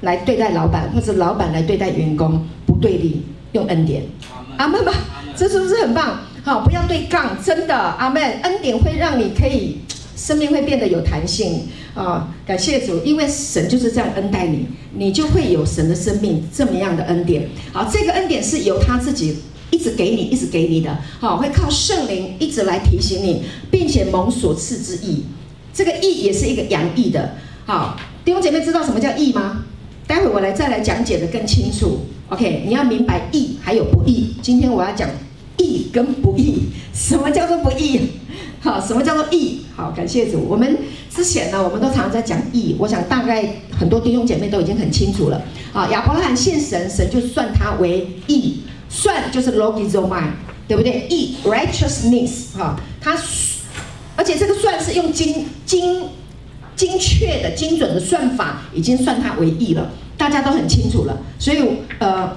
[0.00, 3.22] 来对待老板，或者老板来对待员工，不对立。
[3.52, 4.02] 用恩典，
[4.58, 4.92] 阿门吧，
[5.34, 6.20] 这是不是很棒？
[6.48, 8.22] 好，不要对杠，真的，阿门。
[8.40, 9.80] 恩典会让你可以
[10.16, 12.34] 生命会变得有弹性啊！
[12.46, 17.46] 感谢主，因为神就是这样恩待你，你就会有神的生命这么样的恩典。
[17.70, 19.36] 好，这个恩典是由他自己
[19.70, 20.96] 一直给你，一直给你的。
[21.20, 25.24] 好，会靠圣灵一直来提醒你，并且蒙所赐之义。
[25.74, 27.34] 这个义也是一个洋溢的。
[27.66, 29.66] 好，弟兄姐妹知道什么叫义吗？
[30.06, 32.06] 待会我来再来讲解得更清楚。
[32.30, 34.34] OK，你要明白义还有不义。
[34.40, 35.10] 今天我要讲
[35.58, 36.70] 义跟不义。
[36.94, 38.00] 什么叫做不义？
[38.60, 39.60] 好，什么叫做义？
[39.76, 40.40] 好，感谢主。
[40.48, 40.78] 我们
[41.14, 42.74] 之前呢，我们都常常在讲义。
[42.78, 45.40] 我想大概很多弟兄姐妹都已经很清楚了。
[45.72, 50.24] 好，亚伯拉罕信神，神就算他为义，算就是 logizomai，
[50.66, 51.06] 对不对？
[51.08, 53.16] 义 righteousness 哈，他
[54.16, 56.02] 而且这个算是用精精
[56.74, 59.90] 精确的精准的算法，已经算他为义了。
[60.16, 61.58] 大家都很清楚了，所以
[62.00, 62.36] 呃，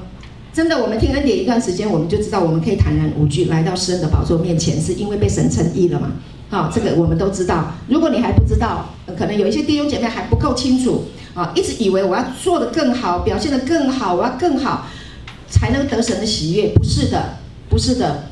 [0.54, 6.12] 真的，我们听恩典一段时间，我们就知道我们可以坦然无惧来到神的宝座面前，是因为被神称义了嘛？
[6.50, 7.74] 好，这个我们都知道。
[7.88, 14.88] 如果你还不知道，可能有一些弟兄姐妹还不够清楚啊，一直以为我要做得更好，表现得更好，我要更好
[15.48, 17.38] 才能得神的喜悦，不是的，
[17.70, 18.26] 不是的，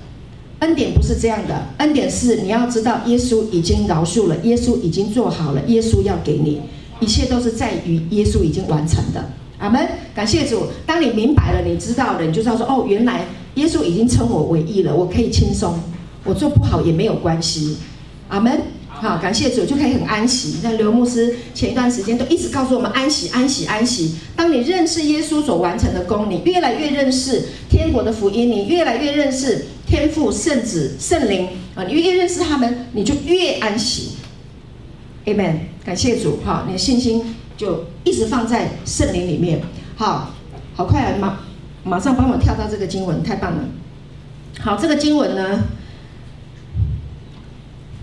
[0.59, 6.59] 恩典不是这样的，恩典是你要知道，耶稣已经饶恕了，耶稣已经做好了，耶稣要给你。
[6.99, 9.87] 一切都是在于耶稣已经完成的，阿门。
[10.15, 10.67] 感谢主。
[10.85, 15.79] 当你明白了，你知道了，你就知道说，哦，原来耶稣已经称我为义了，我可以轻松，
[16.23, 17.77] 我做不好也没有关系，
[18.29, 18.59] 阿门。
[18.89, 20.55] 好，感谢主，就可以很安息。
[20.61, 24.15] 那刘牧师前一段时间都一直告诉我们安息，安息，安息。
[24.35, 34.15] 当你认识耶稣所完成的功，你越来越认识天国的福音，你越来越认识天父、圣子、圣灵啊，你越认识他们，你就越安息。
[35.25, 39.61] Amen，感谢主哈，你的信心就一直放在圣灵里面。
[39.95, 40.31] 好，
[40.75, 41.39] 好快啊，马
[41.83, 43.63] 马上帮我跳到这个经文，太棒了。
[44.59, 45.63] 好，这个经文呢，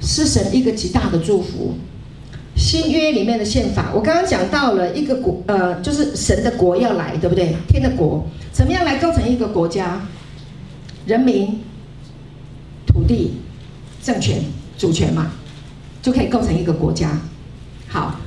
[0.01, 1.77] 是神一个极大的祝福。
[2.57, 7.55] 新约里面的宪法，我刚刚讲到了一个国，呃，就是神的国要来，对不对？
[7.69, 10.07] 天的国怎么样来构成一个国家？
[11.07, 11.61] 人民、
[12.87, 13.35] 土地、
[14.03, 14.43] 政权、
[14.79, 15.33] 主权嘛。
[16.03, 17.19] 就可以构成一个国家。
[17.89, 18.21] 好，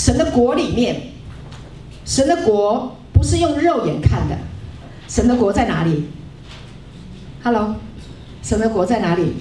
[0.00, 0.98] 神的国里面，
[2.06, 4.38] 神的国不是用肉眼看的，
[5.06, 6.04] 神的国在哪里
[7.42, 7.74] ？Hello，
[8.42, 9.34] 神的国在哪里？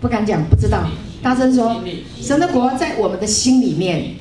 [0.00, 0.84] 不敢讲，不知道。
[1.22, 1.80] 大声说，
[2.20, 4.16] 神的国在我们的心里面。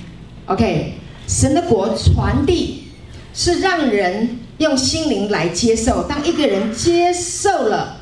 [0.46, 0.94] OK，
[1.28, 2.90] 神的国传递
[3.34, 6.04] 是让人用心灵来接受。
[6.04, 7.98] 当一个人接受了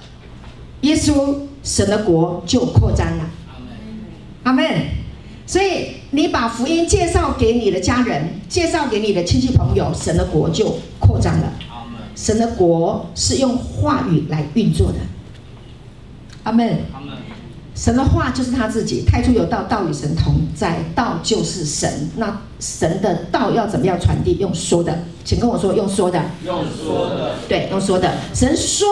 [0.82, 3.30] 耶稣，神的国就扩张了。
[4.44, 4.66] 阿门。
[5.48, 11.53] 所以你把福音介绍给你的家人，介绍给你的亲戚朋友，神的国就扩张了。
[12.16, 14.99] 神的国是用话语来运作的。
[16.43, 16.80] 阿门。
[16.93, 17.16] 阿门。
[17.74, 19.05] 神的话就是他自己。
[19.05, 22.09] 太初有道，道与神同在，道就是神。
[22.18, 24.34] 那神的道要怎么样传递？
[24.38, 26.22] 用说的，请跟我说，用说的。
[26.45, 27.36] 用说的。
[27.47, 28.14] 对，用说的。
[28.34, 28.86] 神说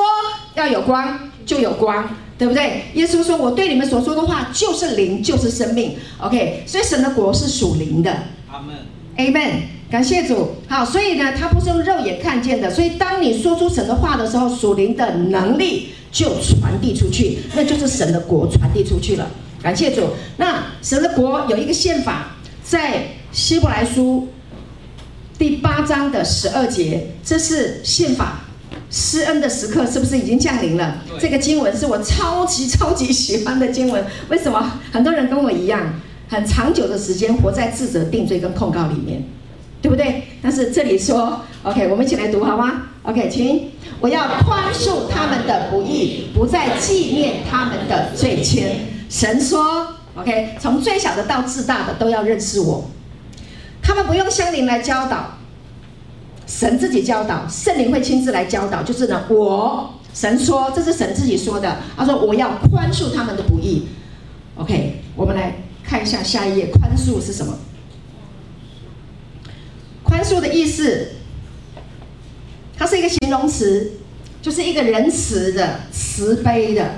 [0.55, 2.09] 要有光，就有光。
[2.39, 2.85] 对不对？
[2.93, 8.11] 耶稣说：“我对你们所说的话就是灵，就是生命。” OK，所以神的国是属灵的。
[8.49, 8.77] 阿门。
[9.17, 9.63] Amen。
[9.91, 10.55] 感谢主。
[10.67, 19.29] 好，所以呢，他不是用肉眼看见的，所以当你说出神的话的时候，属灵的能力就传递出去，那就是神的国传递出去了。
[19.61, 20.03] 感谢主。
[20.37, 24.29] 那神的国有一个宪法，在希伯来书
[25.37, 28.45] 第八章的十二节，这是宪法。
[28.89, 30.97] 施恩的时刻是不是已经降临了？
[31.19, 34.03] 这个经文是我超级超级喜欢的经文。
[34.29, 34.79] 为什么？
[34.91, 35.93] 很多人跟我一样，
[36.27, 39.23] 很长久的时间活在自责、定罪跟控告里面，
[39.81, 40.23] 对不对？
[40.41, 43.69] 但是这里说，OK，我们一起来读好吗？OK，请，
[43.99, 48.71] 我要宽恕他们的不义，不再纪念他们的罪愆。
[49.07, 52.89] 神说，OK，从最小的到至大的都要认识我，
[53.83, 55.38] 他们不用圣灵来教导。
[56.49, 58.81] 神自己教导，圣灵会亲自来教导。
[58.81, 61.77] 就是呢，我神说，这是神自己说的。
[61.95, 63.87] 他说我要宽恕他们的不义。
[64.55, 67.55] OK，我们来看一下下一页，宽恕是什么？
[70.03, 71.09] 宽恕的意思，
[72.75, 73.91] 它是一个形容词，
[74.41, 76.95] 就是一个仁慈的、慈悲的，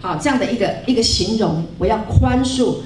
[0.00, 1.66] 好，这样的一个一个形容。
[1.76, 2.76] 我要宽恕。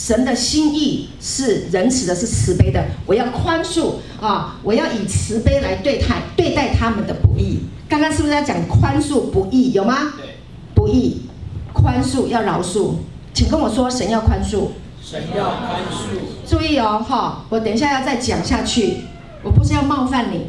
[0.00, 2.82] 神的心意是仁慈的，是慈悲的。
[3.04, 4.56] 我要宽恕啊！
[4.62, 7.58] 我要以慈悲来对待对待他们的不义。
[7.86, 9.72] 刚刚是不是在讲宽恕不义？
[9.72, 10.14] 有吗？
[10.16, 10.36] 对，
[10.74, 11.26] 不义，
[11.74, 12.94] 宽恕要饶恕。
[13.34, 14.68] 请跟我说，神要宽恕。
[15.02, 16.48] 神要宽恕。
[16.48, 17.44] 注意哦，哈！
[17.50, 19.02] 我等一下要再讲下去。
[19.42, 20.46] 我不是要冒犯你，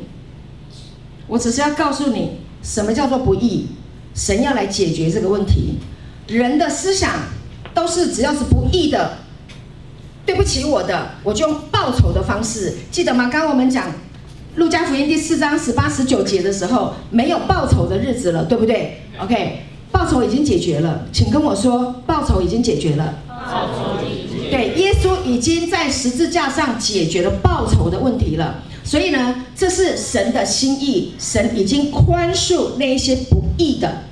[1.27, 3.67] 我只是要告诉你什么叫做不义。
[4.15, 5.79] 神要来解决这个问题。
[6.27, 7.11] 人的思想
[7.73, 9.17] 都是只要是不义的。
[10.25, 13.29] 对不起我的，我就用报仇的方式，记得吗？
[13.31, 13.87] 刚刚我们讲
[14.55, 23.15] 《路加福音》第四章十八、十九节的时候，没有报仇的日子了，对不对？OK，报仇已经解决了，请跟我说，报仇已经解决了。
[23.27, 24.49] 报仇已经解决。
[24.49, 34.03] 对，耶稣已经在十字架上解决了报仇的问题了，所以呢，这是神的心意，神已经宽恕那一些不义的。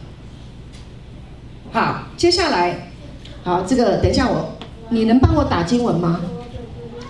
[1.71, 2.91] 好，接下来，
[3.43, 4.55] 好，这个等一下我。
[4.91, 6.19] 你能帮我打经文吗？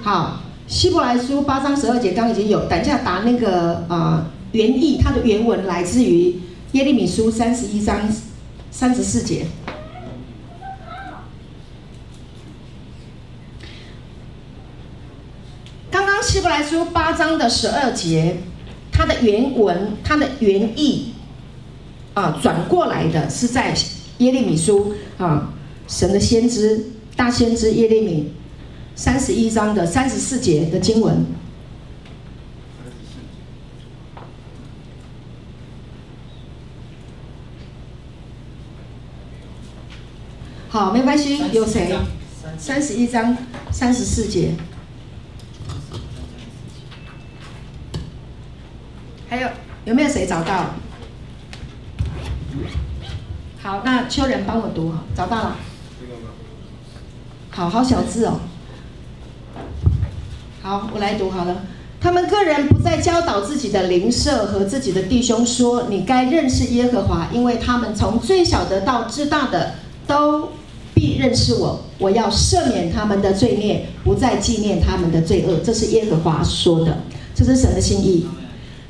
[0.02, 6.40] 好，希伯来书八章十二节刚已经有，等一下打那个啊、原意，它的原文来自于
[6.74, 8.02] 耶利米书三十一章
[8.70, 9.46] 三十四节。
[15.90, 18.40] 刚刚希伯来书八章的十二节，
[18.92, 21.14] 它的原文，它的原意
[22.14, 23.74] 啊转过来的是在
[24.18, 25.54] 耶利米书啊
[25.88, 26.92] 神的先知。
[27.20, 28.32] 大先知耶利米
[28.96, 31.26] 三十一章的三十四节的经文，
[40.70, 41.94] 好，没关系，有谁？
[42.58, 43.36] 三十一章
[43.70, 44.54] 三十四节，
[49.28, 49.50] 还有
[49.84, 50.74] 有没有谁找到？
[53.62, 55.58] 好，那秋人帮我读，找到了。
[57.60, 58.40] 好好小字哦，
[60.62, 61.64] 好，我来读好了。
[62.00, 69.74] 他们个人不再教导自己的邻舍和自己的弟兄说：“你该认识耶和华，因为他们从最小的到至大的
[70.08, 70.52] 都
[70.94, 71.82] 必认识我。
[71.98, 77.00] 我要赦免他们的罪孽，不再纪念他们的罪恶。”这是耶和华说的，
[77.36, 78.26] 这是神的心意。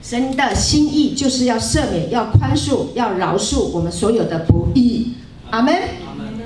[0.03, 5.13] 神的心意就是要赦免，要宽恕，要饶恕我们所有的不义。
[5.49, 5.74] 阿门。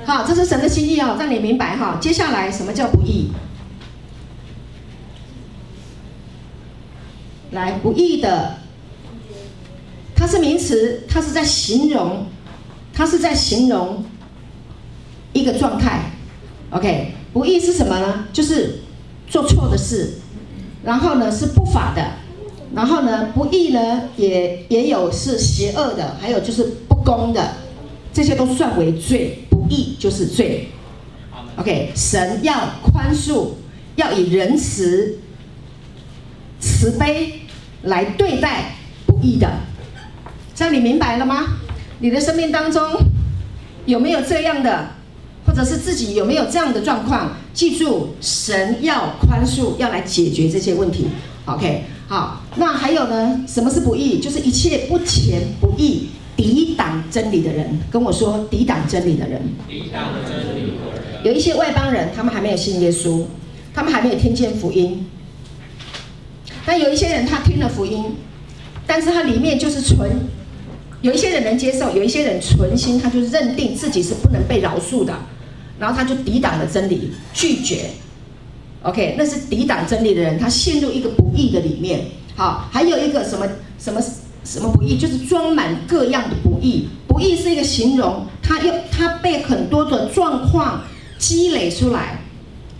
[0.06, 1.96] 好，这是神的心意哦，让你明白哈。
[2.00, 3.30] 接下来，什么叫不义？
[7.52, 8.58] 来，不义的，
[10.14, 12.26] 它是名词，它是在形容，
[12.92, 14.04] 它是在形容
[15.32, 16.10] 一个状态。
[16.70, 18.26] OK，不义是什么呢？
[18.32, 18.80] 就是
[19.26, 20.14] 做错的事，
[20.82, 22.04] 然后呢是不法的，
[22.74, 27.54] 然后呢不义呢也也有是邪恶的，还有就是不公的，
[28.14, 29.40] 这些都算为罪。
[29.50, 30.68] 不义就是罪
[31.56, 33.52] ，OK，神要宽恕，
[33.96, 35.20] 要以仁慈、
[36.60, 37.40] 慈悲
[37.84, 38.74] 来对待
[39.06, 39.50] 不义的，
[40.54, 41.60] 这样你明白了吗？
[42.00, 42.82] 你的生命当中
[43.86, 44.90] 有没有这样的，
[45.46, 47.38] 或者是自己有没有这样的状况？
[47.54, 51.06] 记住，神要宽恕，要来解决这些问题
[51.46, 53.40] ，OK，好，那还有呢？
[53.48, 54.20] 什么是不义？
[54.20, 56.10] 就是一切不虔不义。
[56.44, 60.74] 抵挡真理的人跟我说：“抵挡真理的人，抵挡真理，
[61.24, 63.24] 有一些外邦人，他们还没有信耶稣，
[63.72, 65.06] 他们还没有听见福音。
[66.66, 68.16] 但有一些人，他听了福音，
[68.86, 70.10] 但是他里面就是存，
[71.00, 75.16] 有一些人能接受，有一些人存心，他就认定自己是不能被饶恕的，
[75.78, 77.86] 然后他就抵挡了真理，拒绝。
[78.82, 82.02] OK，那是抵挡真理的人，他陷入一个不义的里面。
[82.36, 83.98] 好，还有一个什么什么
[84.44, 86.88] 什么不义，就是装满各样的不义。
[87.08, 90.82] 不义是一个形容，他又他被很多的状况
[91.18, 92.20] 积累出来，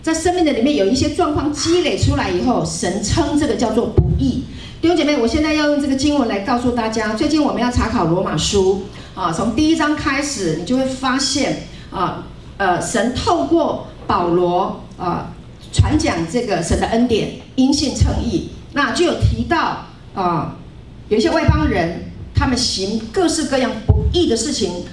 [0.01, 4.43] 在生命的里面有一些状况积累出来以后，神称这个叫做不义。
[4.81, 8.83] 弟兄姐妹，我现在要用这个经文来告诉大家，最近我们要查考罗马书
[9.15, 12.25] 啊，从第一章开始，你就会发现啊，
[12.57, 15.31] 呃，神透过保罗啊。
[15.73, 20.55] 传讲这个神的恩典，因信称义，那就有提到啊、
[21.09, 24.83] 有一些外邦人，他们行各式各样不义的事情，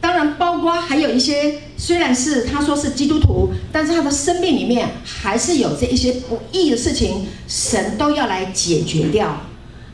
[0.00, 9.40] 当然包括还有一些虽然是他说是基督徒，但是他的生命里面还是有这一些不义的事情，神都要来解决掉。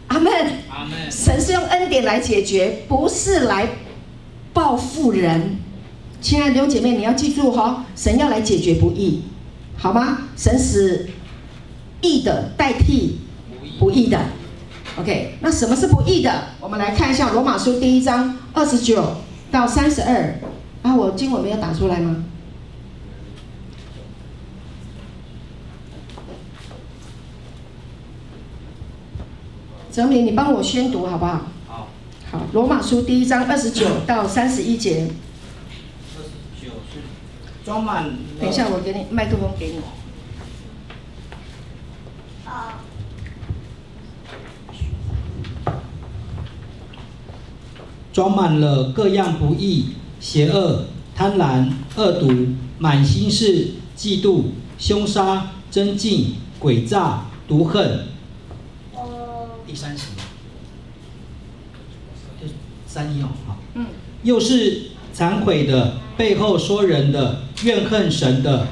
[0.09, 0.33] 阿门。
[0.69, 1.11] 阿门。
[1.11, 3.69] 神是用恩典来解决，不是来
[4.53, 5.59] 报复人。
[6.21, 9.23] 亲爱的弟兄姐妹，你要记住哈、哦，神要来解决不义。
[9.77, 10.29] 好吗？
[10.37, 11.09] 神使
[12.01, 13.19] 义的代替
[13.79, 14.21] 不义的。
[14.99, 16.49] OK，那什么是不义的？
[16.61, 19.17] 我们来看一下罗马书第一章二十九
[19.51, 20.39] 到三十二。
[20.83, 22.25] 啊，我经文没有打出来吗？
[29.91, 31.41] 哲明，你帮我宣读好不好？
[31.69, 31.89] 好。
[32.31, 35.09] 好，罗马书第一章二十九到三十一节。
[37.65, 38.11] 装满。
[38.41, 39.75] 等一下，我给你麦克风，给你。
[48.23, 49.87] 装满了各样不义、
[50.21, 52.33] 邪恶、贪婪、恶毒、
[52.79, 54.43] 满心是嫉妒、
[54.79, 58.05] 凶杀、争竞、诡诈、毒恨。
[59.67, 60.05] 第三十。
[62.87, 63.59] 三一哦，好。
[63.75, 63.87] 嗯。
[64.23, 67.41] 又是惭愧的，背后说人的。
[67.65, 68.69] 怨恨神的、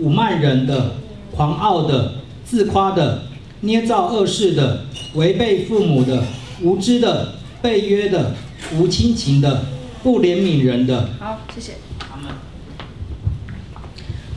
[0.00, 0.94] 侮慢人的、
[1.32, 3.24] 狂傲的、自夸的、
[3.62, 4.84] 捏造恶事的、
[5.14, 6.22] 违背父母的、
[6.60, 8.34] 无知的、背约的、
[8.74, 9.66] 无亲情的、
[10.02, 11.10] 不怜悯人的。
[11.18, 11.72] 好，谢谢。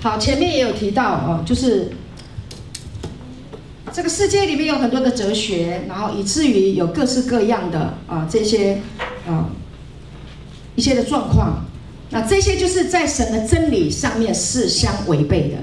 [0.02, 1.92] 好，前面也有提到哦，就是
[3.92, 8.82] 这个世界里面有很多的哲学，然后以至于有各式各样的啊这些
[9.28, 9.50] 啊
[10.76, 11.66] 一些的状况。
[12.12, 15.58] 那这些就是在神的真理上面是相违背的，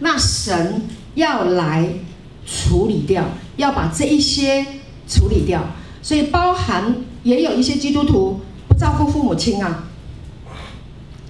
[0.00, 0.82] 那神
[1.14, 1.88] 要来
[2.44, 3.24] 处理掉，
[3.56, 4.66] 要把这一些
[5.06, 5.62] 处理掉，
[6.02, 9.84] 所以包含也有一些基督徒不照顾父母亲啊，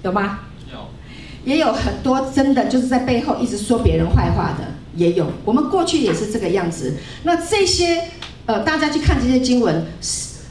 [0.03, 0.41] 有吗？
[0.71, 0.77] 有，
[1.43, 5.31] 也有很多真的就是在背后一直说别人坏话的，也有。
[5.43, 6.95] 我们过去也是这个样子。
[7.23, 8.03] 那这些
[8.45, 9.87] 呃，大家去看这些经文，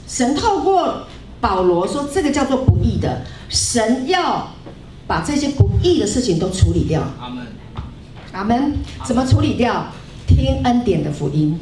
[0.09, 1.07] 神透过。
[1.41, 3.21] 保罗说：“这个叫做不义的，
[3.51, 4.49] 神要
[5.07, 7.47] 把这些不义的事情都处理掉。”阿门。
[8.33, 8.73] 阿门。
[9.05, 9.89] 怎么处理掉？
[10.27, 11.61] 听恩典的福音。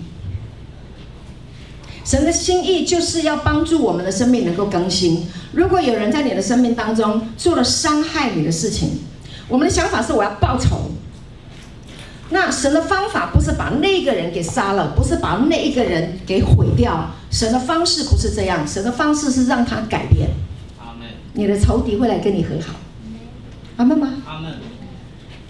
[2.04, 5.26] 神的心意就是要帮助我们的生命能够更新。
[5.52, 9.00] 如果有人在你的生命当中做了伤害你的事情，
[9.48, 10.90] 我们的想法是我要报仇。
[12.30, 17.10] 那神的方法不是把那个人给杀了，不是把那一个人给毁掉。
[17.30, 20.30] 神的方式不是这样，神的方式是让他改变。
[21.34, 22.74] 你的仇敌会来跟你和好。
[23.76, 24.14] 阿门吗？
[24.26, 24.52] 阿门。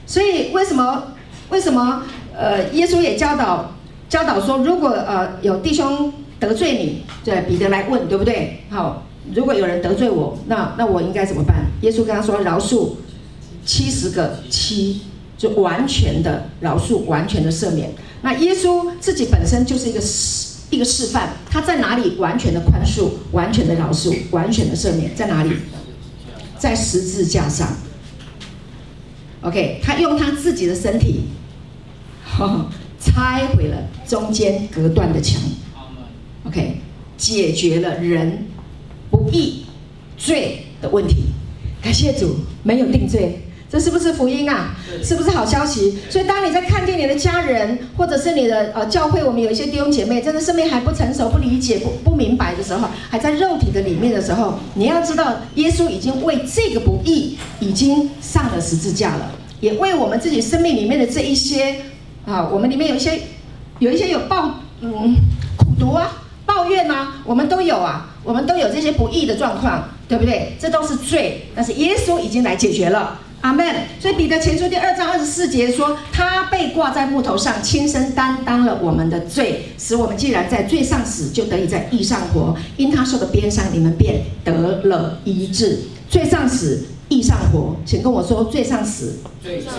[0.07, 1.15] 所以为什么
[1.51, 2.03] 为什么
[2.37, 3.73] 呃耶稣也教导
[4.09, 6.13] 教导说，如果呃有弟兄
[6.43, 8.65] 得罪你，对彼得来问，对不对？
[8.69, 11.67] 好，如果有人得罪我，那那我应该怎么办？
[11.83, 12.95] 耶稣跟他说，饶恕
[13.65, 15.03] 七十个七。
[15.39, 17.91] 就完全的饶恕，完全的赦免。
[18.21, 25.51] 那耶稣自己本身就是一个示一个示范，他在哪里完全的宽恕，完全的饶恕，完全的赦免，在哪里？
[26.59, 27.77] 在十字架上。
[29.41, 31.23] OK，他用他自己的身体，
[32.25, 32.67] 呵呵
[33.01, 33.77] 拆毁了
[34.07, 35.43] 中间隔断的墙。
[36.53, 36.77] OK，
[37.17, 38.47] 解决了人
[39.11, 39.65] 不义
[40.19, 41.25] 罪的问题。
[41.83, 43.41] 感谢主，没有定罪。
[43.71, 44.77] 这是不是福音啊？
[45.03, 45.97] 是不是好消息？
[46.11, 61.77] 所以当你在看见你的家人，或者是你的呃教会，我们有一些弟兄姐妹，真的生命还不成熟、不理解、不不明白的时候，还在肉体的里面的时候，你要知道，耶稣已经为这个不义已经上了十字架了，也为我们自己生命里面的这一些
[62.27, 63.19] 啊，我们里面有一些
[63.79, 65.17] 有一些有暴嗯
[65.57, 70.57] 苦毒啊、抱怨啊，我们都有啊，我们都有这些不义的状况，对不对？
[70.59, 73.19] 这都是罪，但是耶稣已经来解决了。
[73.41, 73.65] 阿门。
[74.01, 82.57] 所以彼得前书第二章二十四节说，他被挂在木头上，亲身担当了我们的罪，使我们既然在罪上死，就得以在义上活。
[82.77, 84.53] 因他受的鞭伤，你们便得
[84.85, 85.81] 了医治。
[86.09, 89.73] 罪上死，义上活，请跟我说罪上死，罪上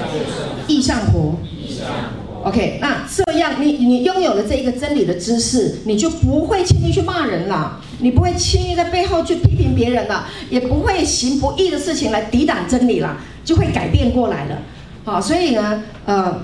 [0.68, 1.36] 义上活。
[1.46, 2.23] 义上活。
[2.44, 13.16] OK，那这样你你拥有了这一个真理的知识，你就不会轻易去骂人了，你不会轻易在背后去批评别人了，也不会行不义的事情来抵挡真理了，
[13.46, 14.58] 就会改变过来了。
[15.06, 16.42] 好，所以呢，呃，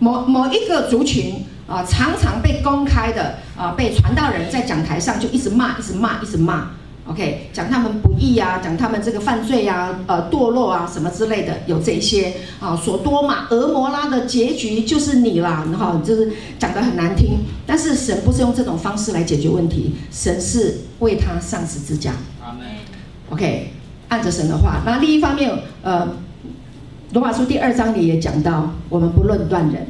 [0.00, 6.70] 某某一个族群啊，常常被公开的啊，被传道人在讲台上就一直骂，一直骂，一直骂。
[7.06, 17.40] OK，讲他们不义啊，讲他们这个犯罪啊，呃，堕落啊，什么之类的，有这些啊，索多玛、俄摩拉的结局就是你啦，然后就是讲得很难听。
[17.66, 22.12] 但是神不是用这种方式来解决问题，神是为他上十字架。
[23.28, 23.72] OK，
[24.08, 24.80] 按着神的话。
[24.86, 25.52] 那另一方面，
[25.82, 26.08] 呃，
[27.12, 29.86] 罗马书第二章里也讲到，我们不论断人。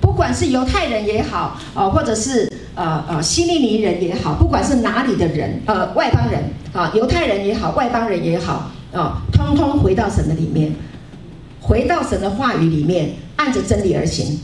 [0.00, 2.48] 不管是犹太人也好，啊，或者是。
[2.74, 10.72] 呃呃，希利尼人也好，不管是哪里的人，呃，外邦人啊，犹太人也好，外邦人也好，啊，通通回到神的里面，
[11.60, 14.38] 回到神的话语里面，按着真理而行。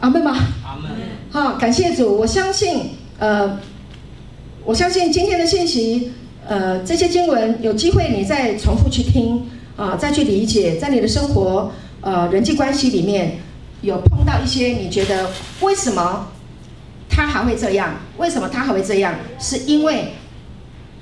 [0.00, 0.36] 阿门吗？
[0.64, 0.90] 阿门。
[1.30, 3.58] 好，感谢主，我相信，呃，
[4.64, 6.12] 我相信今天的信息，
[6.46, 9.46] 呃，这些经文有机会你再重复去听
[9.76, 13.38] 啊，再去理解，在你的生活，呃，人际关系里面
[13.82, 15.28] 有碰到一些你觉得
[15.60, 16.28] 为什么？
[17.08, 17.94] 他还会这样？
[18.18, 19.14] 为什么他还会这样？
[19.38, 20.12] 是因为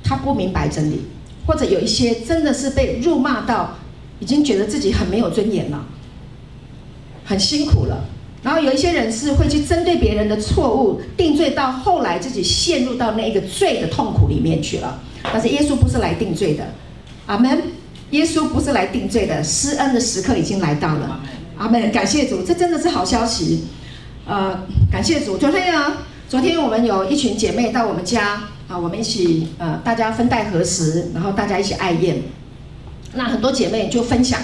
[0.02, 1.06] 他不明白真理，
[1.46, 3.76] 或者有一些真的是被辱骂到，
[4.20, 5.84] 已经觉得自己很没有尊严了，
[7.24, 8.04] 很辛苦了。
[8.42, 15.00] 然后有一些人是会去针对别人的错误定罪，到后来自己陷入到那个罪的痛苦里面去了。
[15.32, 16.74] 但是耶稣不是来定罪的，
[17.26, 17.62] 阿门。
[18.10, 21.20] 耶稣不是来定罪的，施恩的时刻已经来到了，
[21.56, 21.90] 阿门。
[21.90, 23.64] 感谢主，这真的是好消息。
[24.26, 24.58] 呃，
[24.90, 25.36] 感谢主。
[25.36, 25.98] 昨天呢，
[26.28, 32.22] 昨天我们有一群姐妹到我们家啊，我们一起呃，大家分带合食，然后大家一起爱宴。
[33.14, 34.40] 那很多姐妹就分享。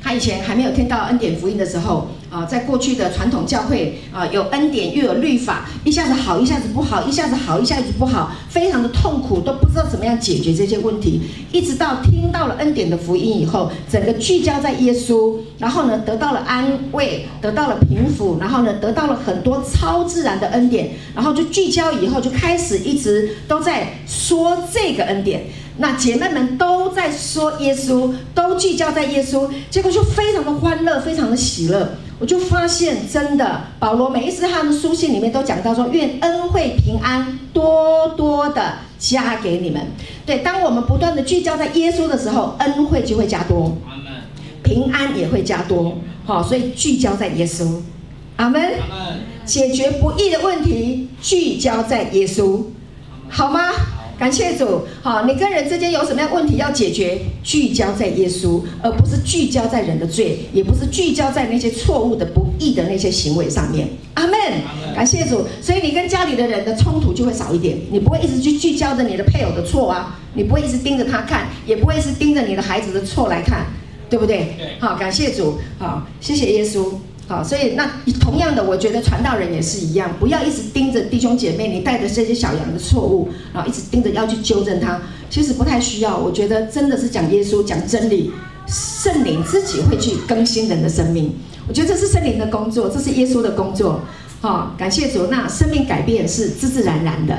[0.00, 11.20] 她以前还没有听到恩典福音的时候，啊，在过去的传统教会啊，有恩典又有律法，一下子好，一下子不好，一下子好，一下子不好，非常的痛苦，都不知道怎么样解决这些问题。
[11.52, 25.44] 一直到听到了恩典的福音以后，整个聚焦在耶稣，然后呢，得到了安慰，得到了平抚，然后呢，得到了很多超自然的恩典，然后就聚焦以后，就开始一直都在说这个恩典。
[25.78, 31.96] 那姐妹们都在说耶稣，都聚焦在耶稣，结果就非常的欢乐，非常的喜乐。
[32.20, 39.82] 我就发现，真的，保罗每一次他们书信里面都讲到说，愿恩惠平安多多的加给你们。
[40.24, 43.76] 对，当我们不断的聚焦在耶稣的时候，恩惠就会加多，
[44.62, 45.98] 平安也会加多。
[46.24, 47.80] 好，所以聚焦在耶稣，
[48.36, 48.74] 阿门。
[49.44, 52.62] 解决不易的问题，聚焦在耶稣，
[53.28, 53.72] 好吗？
[54.18, 57.18] 感谢主，好，你跟人之间有什么样问题要解决？
[57.42, 63.88] 聚焦在耶稣，而不是聚焦在人的罪，也不是聚焦在那些错误的、不义的那些行为上面。
[64.14, 64.34] 阿门。
[64.94, 73.66] 感谢主，所以你跟家里的人的冲突就会少一点，你不会一直去聚焦着你的配偶的错啊，你不会一直盯着他看，也不会是盯着你的孩子的错来看，
[74.08, 74.54] 对不对？
[74.78, 76.92] 好，感谢主，好，谢谢耶稣。
[77.26, 85.00] 好，所以那同样的，我觉得传道人也是一样，不要一直盯着弟兄姐妹，你带着这些小羊的错误，然后一直盯着要去纠正他，
[85.30, 86.18] 其实不太需要。
[86.18, 88.30] 我觉得真的是讲耶稣、讲真理，
[88.66, 91.34] 圣灵自己会去更新人的生命。
[91.66, 94.02] 我觉得这是圣灵的工作，这是耶稣的工作。
[94.42, 97.38] 好，感谢主，那生命改变是自自然然的。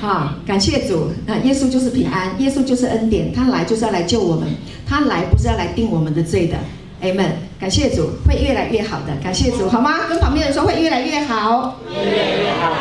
[0.00, 4.48] 好，感谢主，那耶稣就是平安，耶稣就是恩典，他来就是要来救我们，
[4.86, 6.56] 他来不是要来定我们的罪的。
[7.04, 9.14] Amen，感谢主，会越来越好的。
[9.22, 10.08] 感谢主，好吗？
[10.08, 12.72] 跟旁边人说会越来越好，越来越好。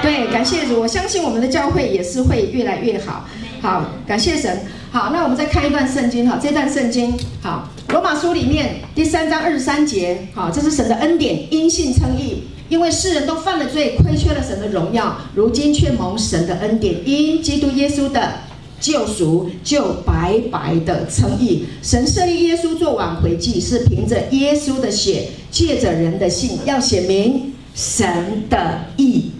[0.00, 3.26] 对，感谢主，我相信我们的教会也是会越来越好。
[3.60, 4.62] 好，感谢神。
[4.90, 18.48] 好，那我们再看一段圣经哈，这段圣经好，罗马书里面第三章二十三节，好，这是神的恩典，因信称义，因为世人都犯了罪，亏缺了神的荣耀，如今却蒙神的恩典，因基督耶稣的。
[18.80, 29.32] 救赎就白白的称义，神设立耶稣做挽回祭，是凭着耶稣的血，借着人的信，要显明神的义。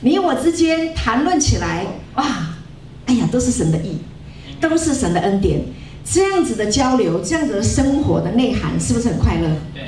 [0.00, 2.56] 你我之间谈论起来，哇，
[3.04, 3.98] 哎呀，都是神的义，
[4.58, 5.60] 都是神的恩典。
[6.02, 9.48] 这样子的交流，这样子的生活的内涵，是不是很快乐？
[9.74, 9.82] 对。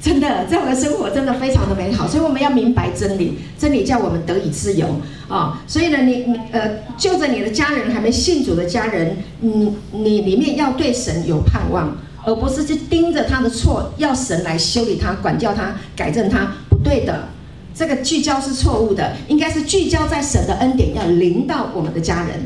[0.00, 4.86] 真的，这样的生活真的非常的美好，所以我们要明白真理，真理叫我们得以自由
[5.28, 17.28] 啊、所以呢，你你呃，就着你的家人还没信主的家人，你你里面要对神有盼望，而不是去盯着他的错，要神来修理他、管教他、改正他，不对的，
[17.74, 22.40] 这个聚焦是错误的，应该是聚焦在神的恩典要临到我们的家人。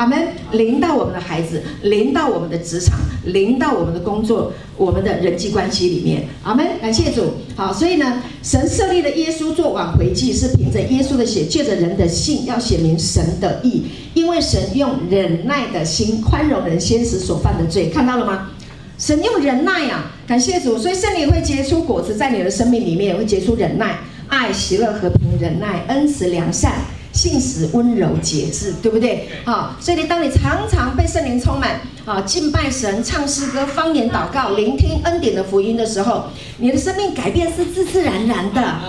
[0.00, 0.28] 阿门。
[0.52, 6.66] 临到我们的孩子，临到我们的职场，临到我们的工作，我们的人际关系里面，阿门。
[6.80, 7.34] 感谢主。
[7.54, 13.84] 好，所以呢，神设立的耶稣做挽回祭，是凭着耶稣的血，借着人的信，要显明神的义。
[14.14, 18.50] 因为神用忍耐的心宽容人先时所犯的罪，看到了吗？
[18.96, 23.98] 神用忍耐啊，感谢主，所以圣灵会结出果子，在你的生命里面会结出忍耐、
[24.28, 26.72] 爱、喜乐、和平、忍耐、恩慈、良善、
[27.20, 29.28] 信实、温柔、节制，对不对？
[29.44, 36.24] 好，所以你当你常常被圣灵充满，啊，敬拜神、唱诗歌、方言祷告、聆听恩典的福音的时候，
[36.56, 38.80] 你的生命改变是自自然然的，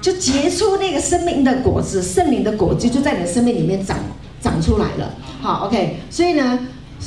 [0.00, 3.96] 就结出那个生命的果子，圣灵的果子就在你的生命里面长
[4.40, 5.14] 长出来了。
[5.40, 6.58] 好，OK，所以呢。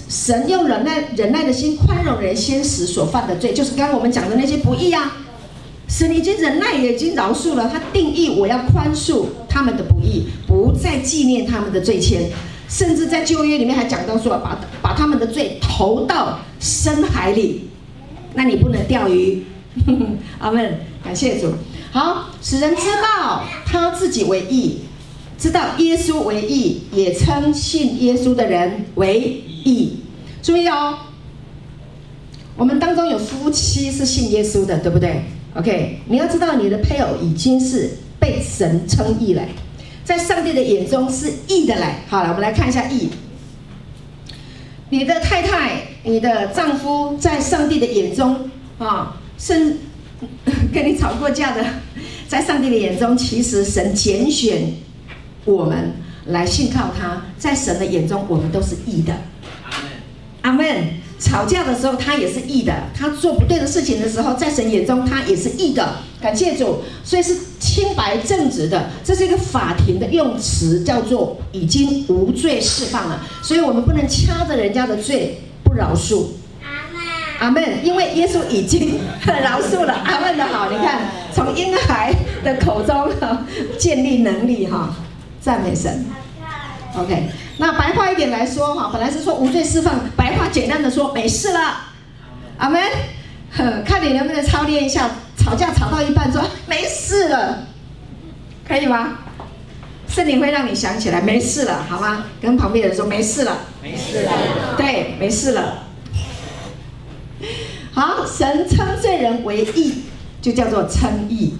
[0.10, 5.12] 神用忍耐、忍耐的心宽容人先时所犯的罪，就是刚刚我们讲的那些不义啊。
[5.88, 7.70] 神已经忍耐，也已经饶恕了。
[7.70, 12.28] 他定义我要宽恕他们的不义，不再纪念他们的罪愆。
[12.70, 17.70] 甚至在旧约里面还讲到说，把把他们的罪投到深海里。
[18.34, 19.44] 那你不能钓鱼。
[20.40, 21.54] 阿门，感谢主。
[21.92, 24.80] 好，使人知道他自己为义，
[25.40, 30.00] 知道耶稣为义，也称信耶稣的人为义。
[30.44, 30.98] 注意哦，
[32.58, 35.22] 我们当中有夫妻是信耶稣的，对不对
[35.58, 37.90] ？OK，你要知道你的配偶已经是
[38.20, 39.42] 被神称义了，
[40.04, 41.96] 在上帝的眼中是义的嘞。
[42.08, 43.10] 好了，我们来看一下义。
[44.92, 49.78] 你的太太、你的丈夫，在上帝的眼中啊，是
[50.72, 51.66] 跟你吵过架的，
[52.28, 54.72] 在上帝的眼中，其实神拣选
[55.44, 55.94] 我们
[56.28, 59.14] 来信靠他，在神的眼中，我们都是义的。
[60.44, 61.07] 阿门。
[61.20, 65.96] 吵架的时候，他也是义的；他做不对的事情的时候，在神眼中，他也是义的。
[66.22, 68.90] 感谢主，所以是清白正直的。
[69.04, 73.24] 这是一个法庭的用词，叫做已经无罪释放了。
[73.42, 76.26] 所以我们不能掐着人家的罪不饶恕。
[77.40, 77.64] 阿门。
[77.84, 79.94] 因为耶稣已经饶恕了。
[79.94, 81.02] 阿门的好，你看，
[81.34, 82.14] 从婴孩
[82.44, 83.10] 的口中
[83.78, 84.96] 建立能力哈，
[85.42, 86.06] 赞美神。
[86.96, 87.30] OK。
[87.60, 91.78] 那白话一点来说哈，本来是说无罪释放，白话简单的说没事了，
[92.58, 92.82] 阿门。
[93.86, 97.66] 看你能不能操练一下，吵架吵到一半说没事了，
[98.68, 99.20] 可以吗？
[100.08, 102.26] 圣灵会让你想起来没事了，好吗？
[102.40, 104.32] 跟旁边的人说没事了，没事了，
[104.78, 105.86] 对，没事了。
[107.92, 110.04] 好，神称罪人为义，
[110.42, 111.54] 就叫做称义，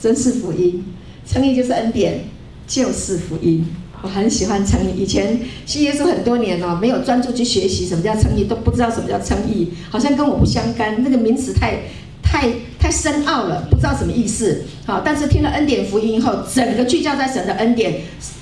[0.00, 0.84] 真是福音。
[1.24, 2.24] 称义就是恩典，
[2.66, 3.64] 就是福音。
[4.02, 11.74] 我很喜欢称义，以前信耶稣很多年了，没有专注去学习什么叫称义，都不知道什么叫称义，好像跟我不相干，那个名词太
[12.22, 12.48] 太
[12.78, 14.64] 太深奥了，不知道什么意思。
[14.86, 18.00] 好，但是听了恩典福音以后，整个聚焦在神的恩典，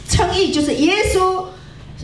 [0.09, 1.45] 称义就是耶稣，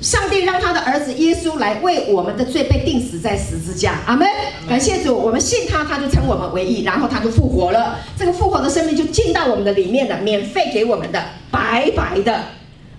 [0.00, 4.00] 上帝让他的儿子耶稣来为我们的罪被钉死在十字架。
[4.06, 4.26] 阿门。
[4.68, 12.42] 感谢主，我们信他，他就称我们为义，然后他就复活了，这个复活的生命就进到我们的里面了，免费给我们的，白白的。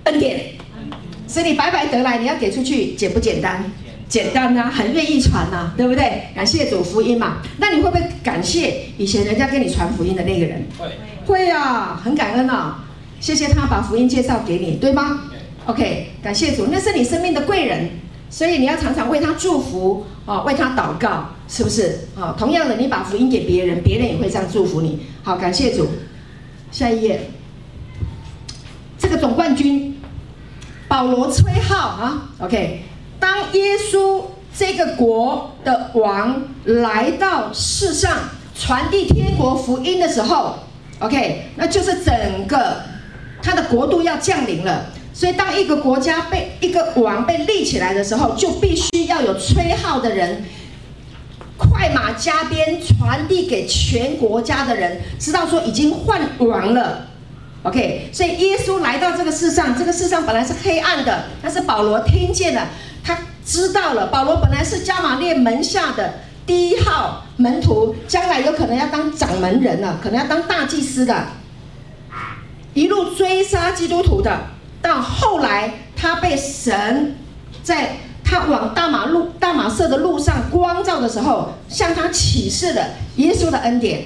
[0.06, 0.39] 恩典，
[1.28, 3.64] 所以你白白得来，你要给出去，简不简单？
[4.08, 6.26] 简单呐、啊，很愿意传呐、啊，对不对？
[6.36, 7.38] 感谢主福音嘛。
[7.58, 10.64] 那你会不会感谢以前人家给你传福音的那个人？
[10.78, 10.91] 会，
[11.26, 12.86] 会啊，很感恩啊。
[13.20, 15.24] 谢谢他把福音介绍给你，对吗
[15.66, 17.89] ？OK，感谢主，那是你生命的贵人，
[18.30, 22.01] 所以你要常常为他祝福啊，为他祷告，是不是？
[22.16, 24.99] 啊，同样的，你把福音给别人，别人也会这样祝福你。
[25.24, 25.88] 好，感谢主。
[26.72, 27.32] 下一页，
[28.99, 29.94] 这个总冠军。
[30.95, 32.83] 保罗吹号啊，OK。
[33.19, 34.21] 当耶稣
[34.57, 38.17] 这个国的王来到世上
[38.57, 40.57] 传递天国福音的时候
[40.99, 42.77] ，OK，那就是整个
[43.41, 44.85] 他的国度要降临了。
[45.13, 50.45] 所以，当一个国家被一个王被立起来的时候，就必须要有吹号的人，
[51.57, 57.07] 快马加鞭传递给全国家的人，知道说已经换王了。
[57.66, 62.68] OK，所以耶稣来到这个世上，这个世上本来是黑暗的，但是保罗听见了，
[63.03, 64.05] 他知道了。
[64.07, 66.13] 保罗本来是加玛列门下的
[66.45, 71.26] 第一号门徒，将来有可能要当掌门人了，可能要当大祭司的，
[72.76, 74.41] 一路追杀基督徒的，
[74.80, 77.16] 到后来他被神
[77.63, 84.05] 在他往大马路大马色的路上光照的时候，向他启示了耶稣的恩典。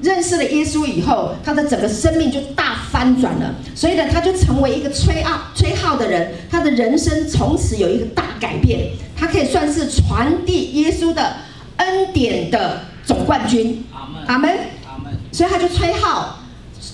[0.00, 3.54] 认识了耶稣以后，他的整个生命就大翻转了。
[3.74, 8.90] 所以呢，他就成为一个吹号吹号的人，他的人生从此有一个大改变。
[9.16, 11.36] 他可以算是传递耶稣的
[11.78, 13.84] 恩典的总冠军。
[14.26, 14.50] 阿门。
[14.86, 15.12] 阿门。
[15.32, 16.38] 所以他就吹号，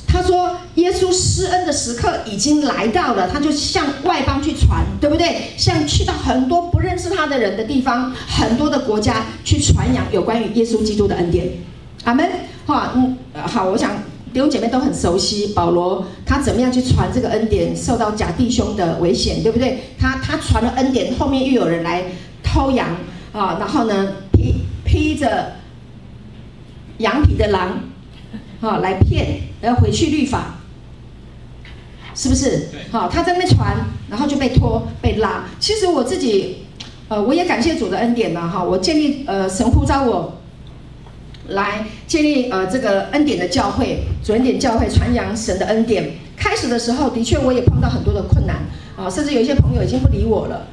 [0.09, 5.53] 他说耶稣施恩的时刻已经来到了，他就向外邦去传，对不对？
[5.59, 11.47] 像去到很多不认识他的人的地方，很多的国家去传扬有关于耶稣基督的恩典。
[12.05, 12.27] 阿门。
[12.67, 13.91] 好，嗯，好，我想
[14.33, 19.81] 弟兄姐妹都很熟悉保罗，他怎么样去传这个恩典，受到假弟兄的危险，对不对？
[19.99, 22.05] 他他传了恩典，后面又有人来
[22.43, 22.89] 偷羊
[23.33, 24.55] 啊，然后呢，披
[24.85, 25.53] 披着
[26.99, 27.81] 羊皮的狼。
[28.61, 30.55] 啊，来骗，然后回去律法，
[32.15, 32.71] 是不是？
[32.91, 33.77] 好，他在那边传，
[34.09, 35.45] 然后就被拖、被拉。
[35.61, 36.65] 其实我自己，
[37.09, 38.49] 呃，我也感谢主的恩典呢。
[38.49, 40.41] 哈，我建立呃神呼召我
[41.49, 46.11] 来建立呃这个恩典的教会，主恩典教会传扬神的恩典。
[46.37, 48.57] 开始的时候，的确我也碰到很多的困难
[48.97, 50.67] 啊，甚至有一些朋友已经不理我了，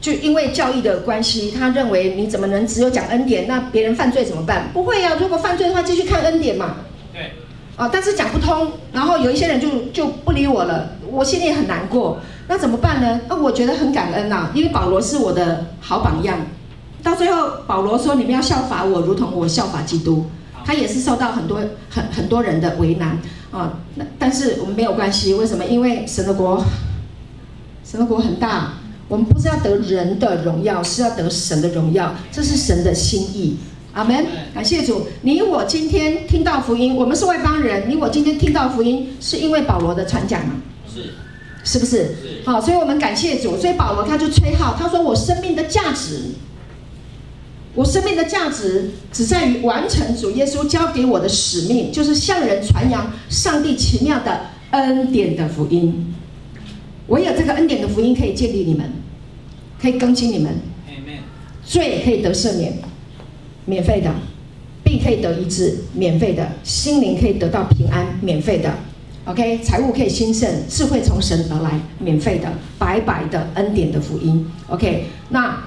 [0.00, 3.48] 就因为教义的关系，他认为你怎么能只有讲恩典？
[3.48, 4.68] 那别人犯罪怎么办？
[4.72, 6.76] 不会呀，如果犯罪的话，继续看恩典嘛。
[7.12, 7.32] 对，
[7.76, 12.18] 啊，但是讲不通，然后有一些人就就不理我了，我心里也很难过。
[12.46, 13.20] 那怎么办呢？
[13.28, 16.38] 那我觉得很感恩呐、啊，因为保罗是我的好榜样。
[17.06, 20.26] 到最后，保罗说：“你们要效法我，如同我效法基督。”
[20.66, 23.16] 他也是受到很多很很多人的为难
[23.52, 23.74] 啊。
[23.94, 25.64] 那但是我们没有关系，为什么？
[25.64, 26.60] 因为神的国，
[27.84, 28.72] 神的国很大，
[29.06, 33.56] 我们不是要得人的荣耀，是要得神的荣耀，这是神的心意。
[33.92, 35.06] 阿门，感谢主。
[35.22, 37.88] 你我今天听到福音，我们是外邦人。
[37.88, 40.54] 你我今天听到福音，是因为保罗的传讲吗？
[40.92, 41.14] 是，
[41.62, 41.96] 是不是？
[42.06, 42.42] 是。
[42.44, 43.56] 好，所以我们感谢主。
[43.56, 46.22] 所以保罗他就吹号，他说：“我生命的价值，
[47.76, 56.14] 我生命的价值只在于完成主耶稣交给我的使命，就是向人传扬上帝奇妙的恩典的福音。
[57.08, 58.90] 唯有这个恩典的福音可以建立你们，
[59.80, 60.52] 可以更新你们，
[61.64, 62.72] 罪可以得赦免。”
[63.68, 64.14] 免费的，
[64.84, 68.72] 病可以得医治，免费的；心灵可以得到平安，免费的。
[69.24, 72.48] OK，财务可以兴盛，智慧从神而来，免费的，
[72.78, 74.48] 白白的恩典的福音。
[74.68, 75.60] OK，那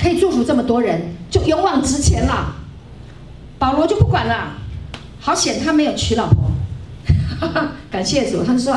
[0.00, 2.54] 可以祝福这么多人，就勇往直前了。
[3.58, 4.54] 保罗就不管了，
[5.20, 6.50] 好险他没有娶老婆，
[7.90, 8.74] 感谢主，他就说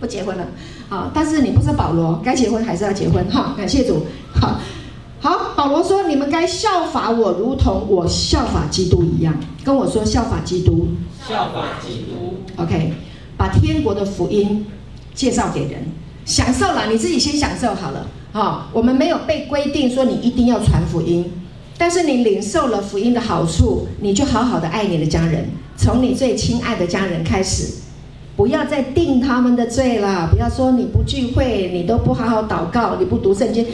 [0.00, 0.44] 不结婚了。
[0.88, 3.54] 啊，但是你不是保罗，该结婚还是要结婚哈。
[3.56, 4.60] 感谢主，好。
[5.20, 9.32] 好，保罗说：“你们该效法我，如同我效法基督一样。”
[9.62, 10.88] 跟我说：“效法基督。”
[11.28, 12.42] 效法基督。
[12.56, 12.92] OK，
[13.36, 14.66] 把天国的福音
[15.14, 15.86] 介绍给人，
[16.24, 18.04] 享受了，你自己先享受好了。
[18.32, 21.30] 好，我们没有被规定说你一定要传福音，
[21.76, 27.74] 但是你领受了福音的好处，你就好好的爱你的家人，从你最亲爱的家人开始，
[28.34, 30.30] 不要再定他们的罪了。
[30.32, 33.66] 不要说你不聚会，你都不好好祷告，你不读圣经。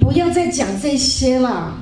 [0.00, 1.74] 不要再讲这些了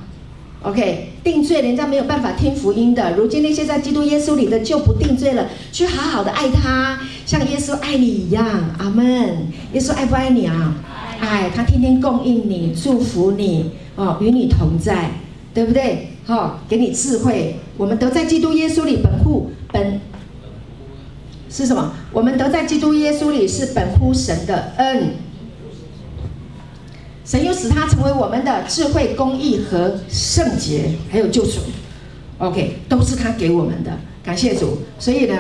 [0.63, 1.11] ，OK？
[1.23, 3.15] 定罪，人家没有办法听福音的。
[3.17, 8.45] 如今那些在基督耶稣里的就不定罪了，去好好的爱他，像耶稣爱你一样。
[8.79, 9.05] 阿门。
[9.73, 10.75] 耶稣爱不爱你啊？
[11.19, 15.11] 爱，他天天供应你，祝福你，哦，与你同在，
[15.53, 16.09] 对不对？
[16.25, 17.57] 好、给你智慧。
[17.77, 20.01] 我们得在基督耶稣里，本乎本
[21.51, 21.93] 是什么？
[22.13, 25.11] 我们得在基督耶稣里是本乎神的恩。
[27.25, 31.61] 神又使他成为我们的智慧、公义和圣洁，还有救赎。
[32.39, 34.79] OK，都是他给我们的，感谢主。
[34.99, 35.37] 所以呢，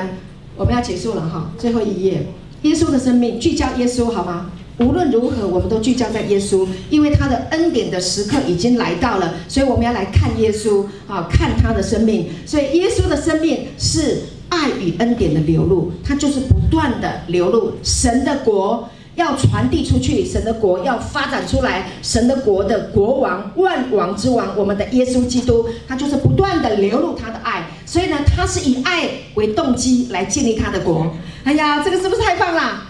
[0.57, 2.27] 我们要结束了哈，最后一页，
[2.63, 4.51] 耶稣的生命，聚焦耶稣好吗？
[4.79, 12.29] 无论如何，我们都聚焦在耶稣，因为他的恩典的时刻已经来到了，所以我们要来看耶稣啊，看他的生命。
[12.45, 18.89] 所以耶稣的生命是爱与恩典的流露，他就是不断的流露神的国。
[19.17, 31.15] 要传递出去，神的国要发展出来，神的国的国王，万王之王，我们的耶稣基督，他就是不断的流露他的爱，所以呢，他是以爱为动机来建立他的国。
[31.45, 32.89] 哎呀，这个是不是太棒了？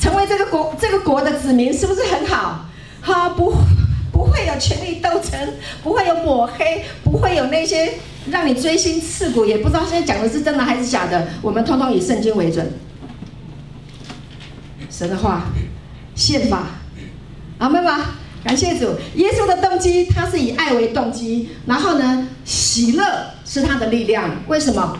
[0.00, 2.64] 成为这个国这个国的子民是不是很好？
[3.02, 3.52] 哈，不
[4.10, 5.38] 不会有权力斗争，
[5.82, 7.94] 不会有抹黑，不会有那些
[8.30, 11.28] 让你锥心刺骨，也不知道现在讲的是真的还是假的。
[11.42, 12.72] 我们通通以圣经为准。
[14.90, 15.44] 神的话，
[16.14, 16.66] 宪法，
[17.58, 18.16] 阿们吗？
[18.42, 23.04] 感谢主，耶稣的动机，他是以爱为动机，然后呢，喜乐
[23.44, 24.30] 是他的力量。
[24.48, 24.96] 为什么？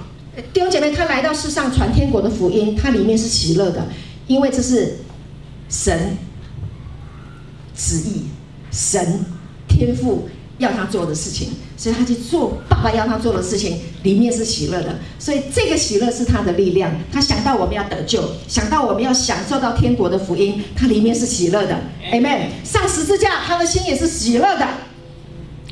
[0.53, 3.87] 弟兄姐妹，他来到世上传天国的福音，他里面是喜乐的，
[4.31, 4.99] 因为这是
[5.69, 6.17] 神
[7.77, 8.27] 旨意，
[8.71, 9.25] 神
[9.67, 10.29] 天赋。
[10.59, 14.99] 要他做的事情，所以他去做爸爸要他做的事情，里面是喜乐的。
[15.19, 16.93] 所以这个喜乐是他的力量。
[17.11, 21.81] 他想到我们要得救，想到我们要享受到天国的福音，他里面是喜乐的。
[22.13, 22.51] Amen。
[22.63, 24.69] 上十字架，他的心也是喜乐的。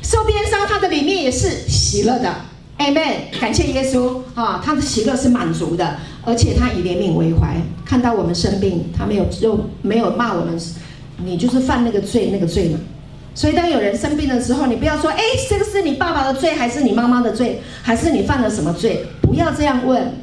[0.01, 2.45] 受鞭伤，他的里面也是喜乐的。
[2.79, 10.57] Amen，感谢耶稣啊，他的喜乐是满足的，而且他以怜悯为怀，看到我们生病，他没有就没有骂我们，
[11.17, 12.79] 你就是犯那个罪那个罪嘛。
[13.35, 19.05] 所以当有人生病的时候，你不要说，哎，这个是你爸爸的罪，还是你妈妈的罪，还是你犯了什么罪？
[19.21, 20.13] 不要这样问，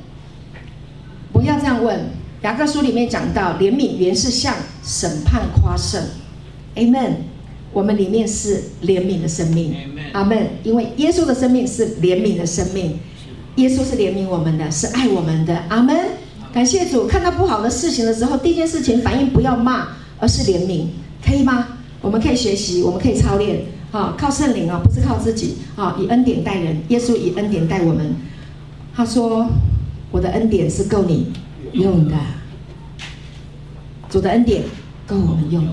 [1.34, 2.09] 不要这样问。
[2.40, 6.02] 雅各书里面讲到，怜悯原是向审判夸胜。
[6.74, 7.36] Amen。
[7.72, 9.74] 我们里面是怜悯的生命。
[10.12, 10.48] 阿门。
[10.62, 12.98] 因为耶稣的生命是怜悯的生命，
[13.56, 15.64] 耶稣是怜悯我们的，是爱我们的。
[15.68, 15.96] 阿门。
[16.52, 17.06] 感谢主。
[17.06, 19.88] 看到不好的事情的时候，第一件事情反应不要骂，
[20.18, 20.86] 而是怜悯，
[21.24, 21.68] 可以吗？
[22.00, 23.60] 我们可以学习，我们可以操练。
[23.92, 25.56] 啊，靠圣灵啊，不是靠自己。
[25.76, 26.82] 啊，以恩典待人。
[26.88, 28.14] 耶稣以恩典待我们。
[28.94, 29.46] 他说
[30.10, 31.32] ：“我的恩典是够你
[31.72, 32.14] 用的。”
[34.08, 34.62] 主的恩典
[35.06, 35.72] 够我们用的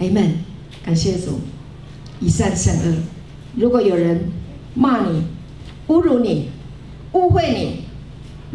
[0.00, 0.30] ，Amen。
[0.84, 1.40] 感谢主，
[2.20, 2.94] 以善胜恶。
[3.56, 4.30] 如果有人
[4.74, 5.22] 骂你、
[5.88, 6.50] 侮辱你、
[7.12, 7.84] 误会你，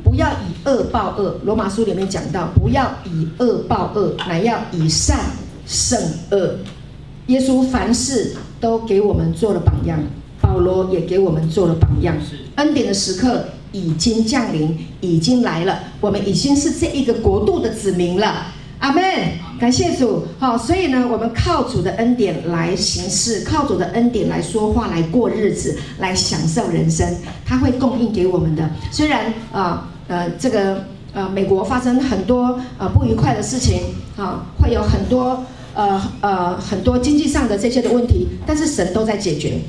[0.04, 1.40] 不要以恶报恶。
[1.44, 5.20] 罗马书里面讲到，不要以恶报恶，乃要以善
[5.66, 6.00] 胜
[6.32, 6.56] 恶。
[7.28, 10.00] 耶稣凡事都给我们做了榜样，
[10.42, 12.18] 保罗也给我们做了榜样。
[12.56, 18.53] 恩典的时刻已经降临，已经来了，我们已经是这一个国度的子民了。
[18.84, 19.02] 阿门，
[19.58, 20.26] 感谢主。
[20.38, 27.08] 好，所以呢，我们靠主的恩典来行事，靠主的恩典来说话，来过日子，来享受人生。
[27.46, 28.70] 他会供应给我们的。
[28.92, 33.84] 虽然啊，呃，这个呃，美国发生很多呃不愉快的事情
[34.18, 35.42] 啊，会有很多
[35.74, 39.60] 呃呃很多经济上的这些的问题，但是神都在解决。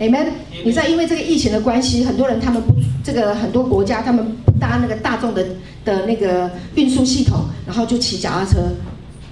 [0.00, 0.26] Amen。
[0.62, 5.46] 你知道，因为这个疫情的关系，很多人他们不这个很多国家他们不搭那个大众的
[5.84, 8.58] 的那个运输系统，然后就骑脚踏车，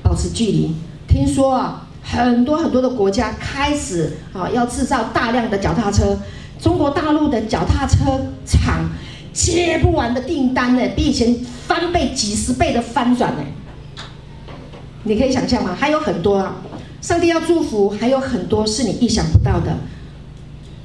[0.02, 0.74] 保持距离。
[1.06, 6.18] 听说啊，很多很多的国家开始啊要制造大量的脚踏车。
[6.60, 7.96] 中国大陆的脚踏车
[8.44, 8.90] 厂
[9.32, 11.34] 接不完的订单呢，比以前
[11.66, 13.42] 翻倍几十倍的翻转呢。
[15.04, 15.76] 你可以想象吗？
[15.78, 16.56] 还有很多啊，
[17.00, 19.76] 上帝要祝福，还有很多是你意想不到的。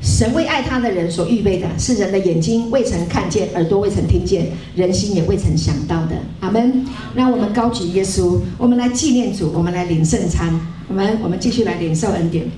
[0.03, 6.17] 神为爱他的人所预备的，是人的眼睛未曾看见，耳朵未曾听见，人心也未曾想到的。
[6.41, 6.85] 阿门。
[7.15, 12.51] 让我们高举耶稣，我们来纪念主，我们来领圣餐，我们我们继续来领受恩典。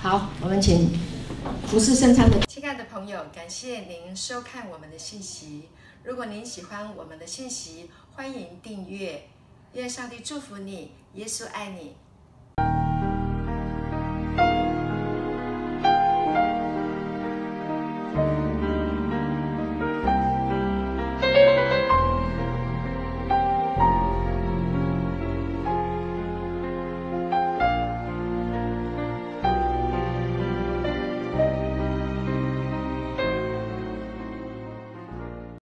[0.00, 0.90] 好，我们请
[1.68, 5.68] 服侍圣餐的亲爱的朋友，感谢您收看我们的信息。
[6.02, 9.22] 如果您喜欢我们的信息，欢迎订阅。
[9.74, 11.92] 愿上帝祝福你，耶稣爱你。